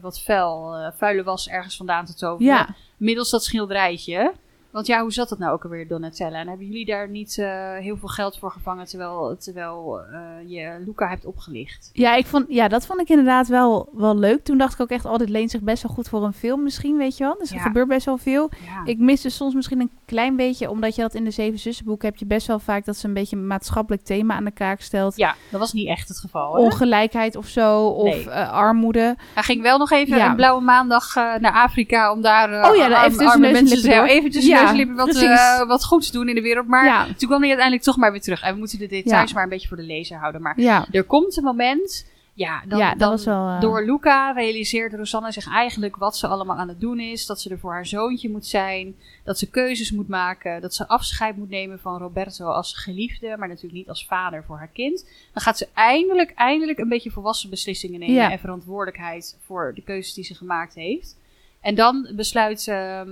[0.00, 2.54] wat vuil, vuile was ergens vandaan te toveren.
[2.54, 4.32] ja, Middels dat schilderijtje.
[4.74, 6.38] Want ja, hoe zat het nou ook alweer, Donatella?
[6.38, 10.82] En hebben jullie daar niet eh, heel veel geld voor gevangen terwijl, terwijl eh, je
[10.86, 11.90] Luca hebt opgelicht?
[11.92, 14.44] ja, ik vond, ja, dat vond ik inderdaad wel, wel leuk.
[14.44, 16.62] Toen dacht ik ook echt, oh, dit leent zich best wel goed voor een film
[16.62, 17.36] misschien, weet je wel.
[17.38, 18.50] Dus er gebeurt best wel veel.
[18.64, 18.82] Ja.
[18.84, 22.16] Ik miste soms misschien een klein beetje, omdat je dat in de Zeven Zussenboeken heb
[22.16, 25.16] je best wel vaak dat ze een beetje een maatschappelijk thema aan de kaak stelt.
[25.16, 26.54] ja, dat was niet echt het geval.
[26.54, 26.60] Hè?
[26.60, 28.30] Ongelijkheid of zo, of Nee.
[28.30, 29.16] eh, armoede.
[29.34, 30.28] Hij ging wel nog even Ja.
[30.28, 33.90] een blauwe maandag naar Afrika om daar Oh ja, daar even tussen neus en mensen
[33.90, 36.66] lippen even tussen Lippen wat, eh, wat goeds doen in de wereld.
[36.66, 38.42] Maar toen kwam hij uiteindelijk toch maar weer terug.
[38.42, 40.42] En we moeten de details maar een beetje voor de lezer houden.
[40.42, 40.58] Maar
[40.90, 42.94] er komt een moment, ja, dan, ja,
[43.24, 43.48] wel...
[43.48, 47.26] eh, door Luca realiseert Rosanna zich eigenlijk wat ze allemaal aan het doen is.
[47.26, 48.96] Dat ze er voor haar zoontje moet zijn.
[49.24, 50.60] Dat ze keuzes moet maken.
[50.60, 53.36] Dat ze afscheid moet nemen van Roberto als geliefde.
[53.38, 55.08] Maar natuurlijk niet als vader voor haar kind.
[55.32, 58.14] Dan gaat ze eindelijk, eindelijk een beetje volwassen beslissingen nemen.
[58.14, 58.30] Ja.
[58.30, 61.16] En verantwoordelijkheid voor de keuzes die ze gemaakt heeft.
[61.60, 63.10] En dan besluit ehm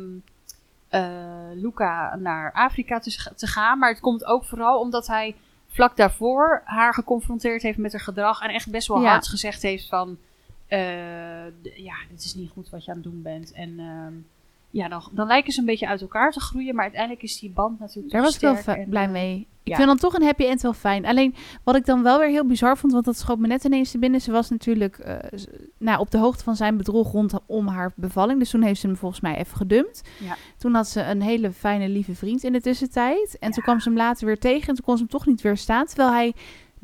[0.92, 1.02] eh,
[1.54, 3.78] Luca naar Afrika te, te gaan.
[3.78, 5.34] Maar het komt ook vooral omdat hij
[5.68, 8.40] vlak daarvoor haar geconfronteerd heeft met haar gedrag.
[8.40, 9.08] En echt best wel Ja.
[9.10, 10.18] hard gezegd heeft van...
[10.66, 11.44] eh,
[11.76, 13.52] ja, dit is niet goed wat je aan het doen bent.
[13.52, 14.12] En ehm,
[14.72, 16.74] ja, dan, dan lijken ze een beetje uit elkaar te groeien.
[16.74, 19.46] Maar uiteindelijk is die band natuurlijk Daar was ik wel en, blij mee.
[19.62, 19.76] Ik ja.
[19.76, 21.06] vind dan toch een happy end wel fijn.
[21.06, 23.90] Alleen wat ik dan wel weer heel bizar vond, want dat schoot me net ineens
[23.90, 24.20] te binnen.
[24.20, 25.46] Ze was natuurlijk z-
[25.78, 28.38] nou, op de hoogte van zijn bedrog rondom haar bevalling.
[28.38, 30.02] Dus toen heeft ze hem volgens mij even gedumpt.
[30.20, 30.36] Ja.
[30.58, 33.38] Toen had ze een hele fijne, lieve vriend in de tussentijd.
[33.38, 35.40] En toen kwam ze hem later weer tegen en toen kon ze hem toch niet
[35.40, 35.86] weerstaan.
[35.86, 36.32] Terwijl hij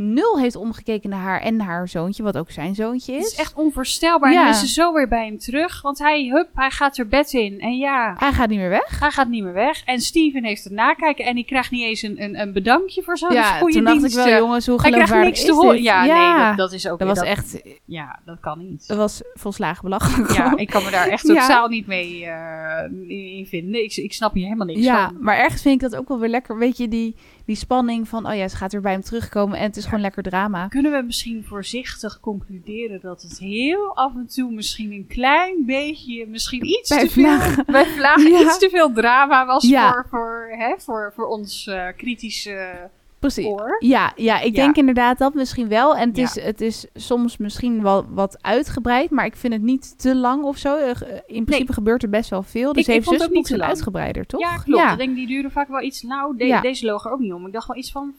[0.00, 3.22] nul heeft omgekeken naar haar en naar haar zoontje, wat ook zijn zoontje is.
[3.24, 4.30] Het is echt onvoorstelbaar.
[4.30, 4.42] En Ja.
[4.42, 5.82] dan is ze zo weer bij hem terug.
[5.82, 7.60] Want hij, hup, hij gaat er bed in.
[7.60, 9.00] En ja, Hij gaat niet meer weg.
[9.00, 9.82] hij gaat niet meer weg.
[9.84, 11.24] En Steven heeft het nakijken.
[11.24, 13.96] En die krijgt niet eens een, een, een bedankje voor zo'n ja, goede toen dacht
[13.96, 14.16] ik dienst.
[14.24, 15.82] wel, jongens, hoe hij geloofwaardig niks te horen.
[15.82, 18.88] Ja, nee, dat, dat is ook dat was echt, Ja, dat kan niet.
[18.88, 20.30] dat was volslagen belachelijk.
[20.32, 21.40] Ja, ik kan me daar echt Ja.
[21.40, 23.82] totaal niet mee eh, in in vinden.
[23.84, 25.16] Ik, ik snap hier helemaal niks Ja, van.
[25.20, 26.58] maar ergens vind ik dat ook wel weer lekker.
[26.58, 27.14] Weet je, die,
[27.48, 30.00] die spanning van, oh ja, ze gaat weer bij hem terugkomen en het is gewoon
[30.00, 30.68] lekker drama.
[30.68, 36.26] Kunnen we misschien voorzichtig concluderen dat het heel af en toe misschien een klein beetje,
[36.26, 37.64] misschien iets Bij te veel, Vlagen.
[37.72, 38.40] bij Vlagen Ja.
[38.40, 39.92] iets te veel drama was Ja.
[39.92, 43.46] voor, voor, hè, voor, voor ons eh, kritische Precies.
[43.78, 44.62] Ja, ja, ik Ja.
[44.62, 45.96] denk inderdaad dat misschien wel.
[45.96, 46.22] En het, Ja.
[46.24, 50.42] is, het is soms misschien wel wat uitgebreid, maar ik vind het niet te lang
[50.44, 50.76] of zo.
[50.76, 50.94] Eh,
[51.26, 52.72] In principe gebeurt er best wel veel.
[52.72, 53.62] Dus Ik- heeft ook niet lang.
[53.62, 54.40] uitgebreider, toch?
[54.40, 54.92] Ja, klopt.
[54.92, 56.02] Ik denk die duurde vaak wel iets.
[56.02, 57.46] Nou, de- deze loog er ook niet om.
[57.46, 58.14] Ik dacht wel iets van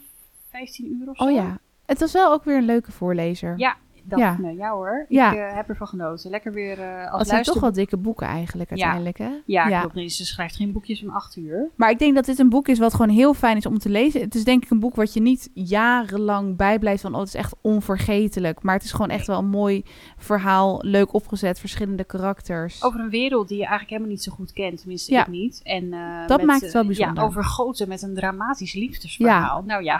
[0.50, 1.24] 15 uur of zo.
[1.24, 1.60] Oh ja.
[1.86, 3.54] Het was wel ook weer een leuke voorlezer.
[3.58, 3.76] Ja,
[4.10, 4.32] dacht Ja.
[4.32, 5.32] ik, nou, ja hoor, Ja.
[5.32, 6.32] ik eh, heb ervan genoten.
[6.32, 9.30] Lekker weer eh als Dat zijn toch wel dikke boeken eigenlijk uiteindelijk, hè?
[9.46, 9.80] Ja, Ja.
[9.80, 9.96] klopt.
[9.96, 11.70] Nee, ze schrijft geen boekjes van acht uur.
[11.76, 13.90] Maar ik denk dat dit een boek is wat gewoon heel fijn is om te
[13.90, 14.22] lezen.
[14.22, 17.14] Het is denk ik een boek wat je niet jarenlang bijblijft van...
[17.14, 18.64] oh, het is echt onvergetelijk.
[18.64, 19.84] Maar het is gewoon echt wel een mooi
[20.18, 20.80] verhaal.
[20.82, 22.84] Leuk opgezet, verschillende karakters.
[22.84, 24.78] Over een wereld die je eigenlijk helemaal niet zo goed kent.
[24.80, 25.60] Tenminste, ik niet.
[25.64, 27.16] En, eh, Dat met, maakt het wel bijzonder.
[27.24, 29.64] Ja, overgoten met een dramatisch liefdesverhaal.
[29.66, 30.00] Nou ja,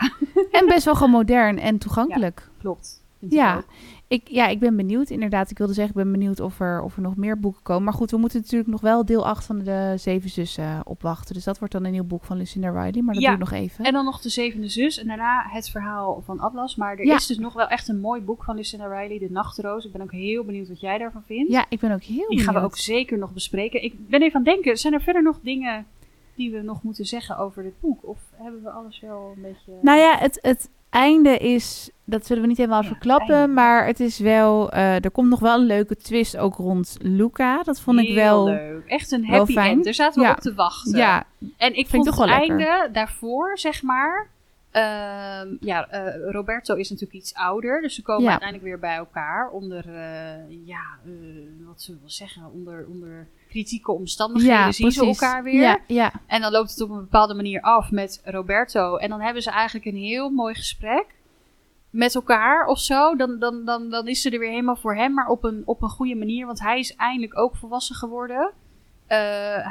[0.52, 2.48] En best wel gewoon modern en toegankelijk.
[2.58, 3.02] klopt.
[3.18, 3.62] Ja.
[4.10, 5.10] Ik, ja, ik ben benieuwd.
[5.10, 7.84] Inderdaad, ik wilde zeggen, ik ben benieuwd of er, of er nog meer boeken komen.
[7.84, 11.34] Maar goed, we moeten natuurlijk nog wel deel 8 van de Zeven Zussen eh, opwachten.
[11.34, 13.02] Dus dat wordt dan een nieuw boek van Lucinda Riley.
[13.02, 13.28] Maar dat Ja.
[13.36, 13.84] doe ik nog even.
[13.84, 14.98] En dan nog de zevende zus.
[14.98, 16.76] En daarna het verhaal van Atlas.
[16.76, 17.14] Maar er Ja.
[17.16, 19.18] is dus nog wel echt een mooi boek van Lucinda Riley.
[19.18, 19.84] De Nachtroos.
[19.84, 21.52] Ik ben ook heel benieuwd wat jij daarvan vindt.
[21.52, 22.64] ja, ik ben ook heel Die gaan we benieuwd.
[22.72, 23.82] ook zeker nog bespreken.
[23.84, 24.76] Ik ben even aan het denken.
[24.78, 25.86] Zijn er verder nog dingen
[26.34, 28.08] die we nog moeten zeggen over dit boek?
[28.08, 29.72] Of hebben we alles wel een beetje...
[29.82, 34.18] Nou ja, het, het einde is, dat zullen we niet helemaal verklappen, maar het is
[34.18, 37.62] wel, eh, er komt nog wel een leuke twist ook rond Luca.
[37.62, 38.86] Dat vond ik wel, leuk.
[38.86, 39.70] Echt een happy fijn.
[39.72, 39.84] end.
[39.84, 40.32] Daar zaten we Ja.
[40.32, 40.96] op te wachten.
[40.98, 41.24] ja,
[41.56, 42.48] En ik Vind vond het lekker.
[42.48, 44.28] einde daarvoor, zeg maar.
[44.70, 47.80] ehm, ja, eh, Roberto is natuurlijk iets ouder.
[47.80, 48.30] Dus ze komen Ja.
[48.30, 49.48] uiteindelijk weer bij elkaar.
[49.50, 50.82] Onder, eh, ja,
[51.66, 52.42] wat zullen we zeggen?
[52.52, 55.60] Onder, onder kritieke omstandigheden ja, zien ze elkaar weer.
[55.60, 58.96] Ja, ja, En dan loopt het op een bepaalde manier af met Roberto.
[58.96, 61.06] En dan hebben ze eigenlijk een heel mooi gesprek
[61.90, 63.16] met elkaar of zo.
[63.16, 65.82] Dan, dan, dan, dan is ze er weer helemaal voor hem, maar op een, op
[65.82, 66.46] een goede manier.
[66.46, 68.50] Want hij is eindelijk ook volwassen geworden.
[69.06, 69.18] Eh,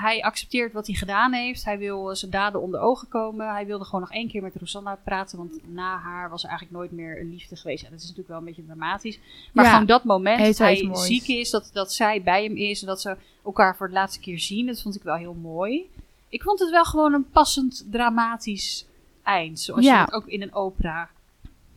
[0.01, 1.65] hij accepteert wat hij gedaan heeft.
[1.65, 3.49] Hij wil eh, zijn daden onder ogen komen.
[3.49, 5.37] Hij wilde gewoon nog één keer met Rosanna praten.
[5.37, 7.81] Want na haar was er eigenlijk nooit meer een liefde geweest.
[7.83, 9.19] Ja, dat is natuurlijk wel een beetje dramatisch.
[9.53, 11.05] Maar Ja, gewoon dat moment dat hij moois.
[11.05, 12.81] ziek is, dat, dat zij bij hem is.
[12.81, 14.65] En dat ze elkaar voor de laatste keer zien.
[14.65, 15.89] Dat vond ik wel heel mooi.
[16.29, 18.85] Ik vond het wel gewoon een passend dramatisch
[19.23, 19.59] eind.
[19.59, 19.93] Zoals Ja.
[19.97, 21.09] je het ook in een opera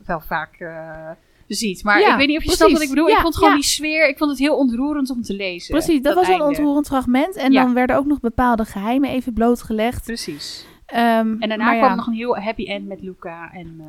[0.07, 1.11] wel vaak eh,
[1.47, 1.85] ziet.
[1.85, 2.57] Maar Ja, ik weet niet of je precies.
[2.57, 3.09] snapt wat ik bedoel.
[3.09, 3.57] Ja, ik vond gewoon ja.
[3.57, 5.71] die sfeer, ik vond het heel ontroerend om te lezen.
[5.75, 6.03] precies.
[6.03, 7.37] Dat, was een ontroerend fragment.
[7.37, 10.05] En dan werden ook nog bepaalde geheimen even blootgelegd.
[10.05, 10.67] Precies.
[10.87, 13.51] Ehm, En daarna kwam nog een heel happy end met Luca.
[13.53, 13.87] En eh,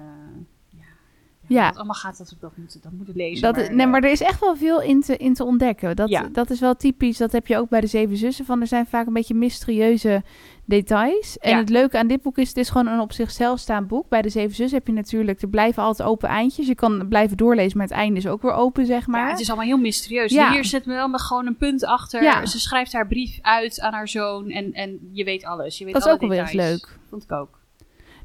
[1.53, 3.41] ja, het allemaal gaat, dat we dat moeten, dat lezen.
[3.41, 5.95] Dat, maar, nee, eh, maar er is echt wel veel in te, in te ontdekken.
[5.95, 6.29] Dat, Ja.
[6.31, 7.17] dat is wel typisch.
[7.17, 8.45] Dat heb je ook bij de Zeven Zussen.
[8.45, 10.23] Van, er zijn vaak een beetje mysterieuze
[10.65, 11.37] details.
[11.37, 11.57] En Ja.
[11.57, 14.09] het leuke aan dit boek is, het is gewoon een op zichzelf staand boek.
[14.09, 16.67] Bij de Zeven Zussen heb je natuurlijk, er blijven altijd open eindjes.
[16.67, 19.25] Je kan blijven doorlezen, maar het einde is ook weer open, zeg maar.
[19.25, 20.31] Ja, het is allemaal heel mysterieus.
[20.31, 20.51] Ja.
[20.51, 22.23] Hier zit wel gewoon een punt achter.
[22.23, 22.45] Ja.
[22.45, 24.49] Ze schrijft haar brief uit aan haar zoon.
[24.49, 25.77] En, en je weet alles.
[25.77, 26.97] Je weet dat is ook wel weer leuk.
[27.09, 27.61] Vond ik ook.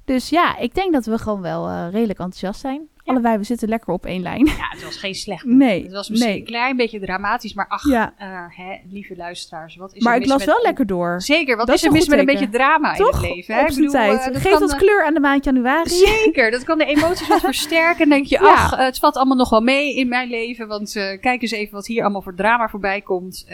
[0.05, 2.89] Dus ja, ik denk dat we gewoon wel eh, redelijk enthousiast zijn.
[3.09, 4.45] Allebei, we zitten lekker op één lijn.
[4.47, 5.45] Ja, het was geen slecht.
[5.45, 6.39] Nee, Het was misschien nee.
[6.41, 7.55] een klein beetje dramatisch.
[7.55, 8.15] Maar ach, Ja.
[8.19, 9.77] eh, hè, lieve luisteraars.
[9.77, 11.21] Wat is Maar er ik mis las met- wel lekker door.
[11.23, 13.55] Zeker, wat Dat is er een mis met een beetje drama in het leven?
[13.55, 13.61] Hè?
[13.61, 14.19] Op Ik zijn bedoel, tijd.
[14.19, 15.89] eh, dat Geef kleur aan de maand januari.
[15.91, 18.03] Zeker, dat kan de emoties wat versterken.
[18.03, 20.69] En denk je, ach, het valt allemaal nog wel mee in mijn leven.
[20.69, 23.47] Want eh, kijk eens even wat hier allemaal voor drama voorbij komt.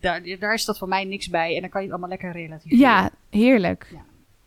[0.00, 1.54] Daar, daar is dat van mij niks bij.
[1.54, 2.78] En dan kan je het allemaal lekker relativeren.
[2.78, 3.86] Ja, heerlijk.
[3.92, 3.98] Ja.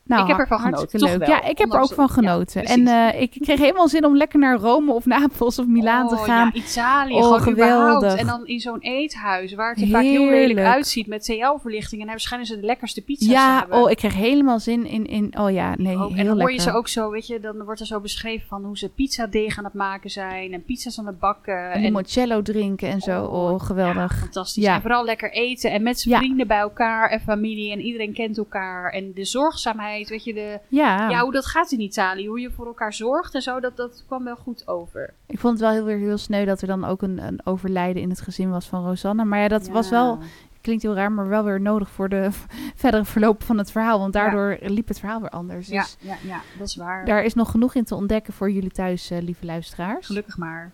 [0.07, 1.19] Nou, Ik heb ervan genoten, toch leuk.
[1.19, 2.65] wel, Ja, ik heb er ook van ja, genoten.
[2.65, 6.15] en eh, ik kreeg helemaal zin om lekker naar Rome of Napels of Milaan te
[6.15, 6.49] Oh, gaan.
[6.53, 7.95] Ja, Italië, Oh, gewoon geweldig.
[7.97, 8.19] überhaupt.
[8.19, 12.01] En dan in zo'n eethuis, waar het er vaak heel lelijk uitziet met TL-verlichting.
[12.01, 15.33] En daar schijnen ze de lekkerste pizza's Ja, oh, ik kreeg helemaal zin in, in
[15.39, 16.09] oh ja, nee, Ook.
[16.09, 18.47] heel En dan hoor je ze ook zo, weet je, dan wordt er zo beschreven
[18.47, 20.53] van hoe ze pizzadeeg aan het maken zijn.
[20.53, 21.71] En pizza's aan het bakken.
[21.71, 23.23] en limoncello drinken en zo.
[23.25, 24.11] Oh, geweldig.
[24.13, 24.65] Ja, fantastisch.
[24.65, 26.19] En vooral lekker eten en met zijn Ja.
[26.19, 27.71] vrienden bij elkaar en familie.
[27.71, 28.91] En iedereen kent elkaar.
[28.91, 32.27] En de zorgzaamheid, weet je, de, Ja, ja, hoe dat gaat in Italië.
[32.27, 35.13] Hoe je voor elkaar zorgt en zo, dat, dat kwam wel goed over.
[35.25, 38.01] ik vond het wel heel, weer heel sneu dat er dan ook een, een overlijden
[38.01, 39.23] in het gezin was van Rosanne.
[39.25, 39.71] Maar ja, dat Ja.
[39.71, 40.19] was wel,
[40.61, 42.27] klinkt heel raar, maar wel weer nodig voor de
[42.75, 43.99] verdere verloop van het verhaal.
[43.99, 45.67] Want daardoor liep het verhaal weer anders.
[45.67, 47.05] Ja, Dus ja, ja, dat is waar.
[47.05, 50.05] daar is nog genoeg in te ontdekken voor jullie thuis, eh, lieve luisteraars.
[50.05, 50.71] Gelukkig maar.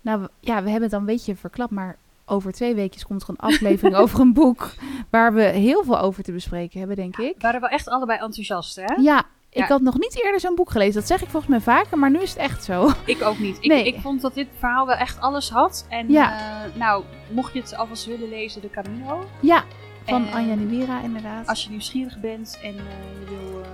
[0.00, 1.96] Nou, ja, we hebben het dan een beetje verklapt, maar
[2.26, 4.70] over twee weken komt er een aflevering over een boek
[5.10, 7.34] waar we heel veel over te bespreken hebben, denk ik.
[7.34, 8.94] We waren wel echt allebei enthousiast, hè?
[9.00, 10.94] Ja, ik had nog niet eerder zo'n boek gelezen.
[10.94, 12.90] Dat zeg ik volgens mij vaker, maar nu is het echt zo.
[13.04, 13.56] Ik ook niet.
[13.60, 13.86] Ik, Nee.
[13.86, 15.86] ik vond dat dit verhaal wel echt alles had.
[15.88, 16.38] En Ja.
[16.64, 19.24] eh, nou, mocht je het alvast willen lezen, De Camino.
[19.40, 19.64] Ja,
[20.04, 21.46] van En Anja inderdaad.
[21.46, 23.68] Als je nieuwsgierig bent en eh, je wil eh,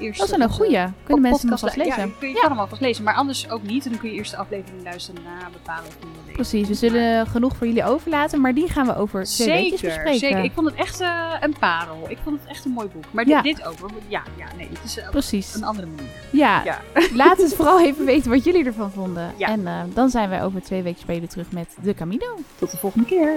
[0.00, 0.18] eerst...
[0.18, 0.84] Dat is wel een onze goeie.
[1.04, 2.06] Kunnen mensen nog le- lezen?
[2.06, 3.04] Ja, kun- je kan hem alvast lezen.
[3.04, 3.84] Maar anders ook niet.
[3.84, 6.20] En dan kun je eerst de aflevering luisteren en daarna bepalen of je hem wil
[6.26, 6.32] lezen.
[6.34, 9.86] Precies, we zullen genoeg voor jullie overlaten, maar die gaan we over twee weken Zeker,
[9.94, 10.18] bespreken.
[10.18, 10.44] zeker.
[10.44, 12.04] Ik vond het echt eh, een parel.
[12.08, 13.04] Ik vond het echt een mooi boek.
[13.10, 13.42] Maar Ja.
[13.42, 13.78] dit, dit ook.
[13.78, 13.90] hoor.
[14.08, 14.68] Ja, ja, nee.
[14.72, 15.54] Het is eh, op Precies.
[15.54, 16.10] een andere manier.
[16.30, 16.80] Ja, Ja.
[17.24, 19.32] laat het vooral even weten wat jullie ervan vonden.
[19.36, 19.48] Ja.
[19.48, 22.26] En eh, dan zijn wij over twee weken spelen terug met De Camino.
[22.58, 23.32] Tot de volgende keer.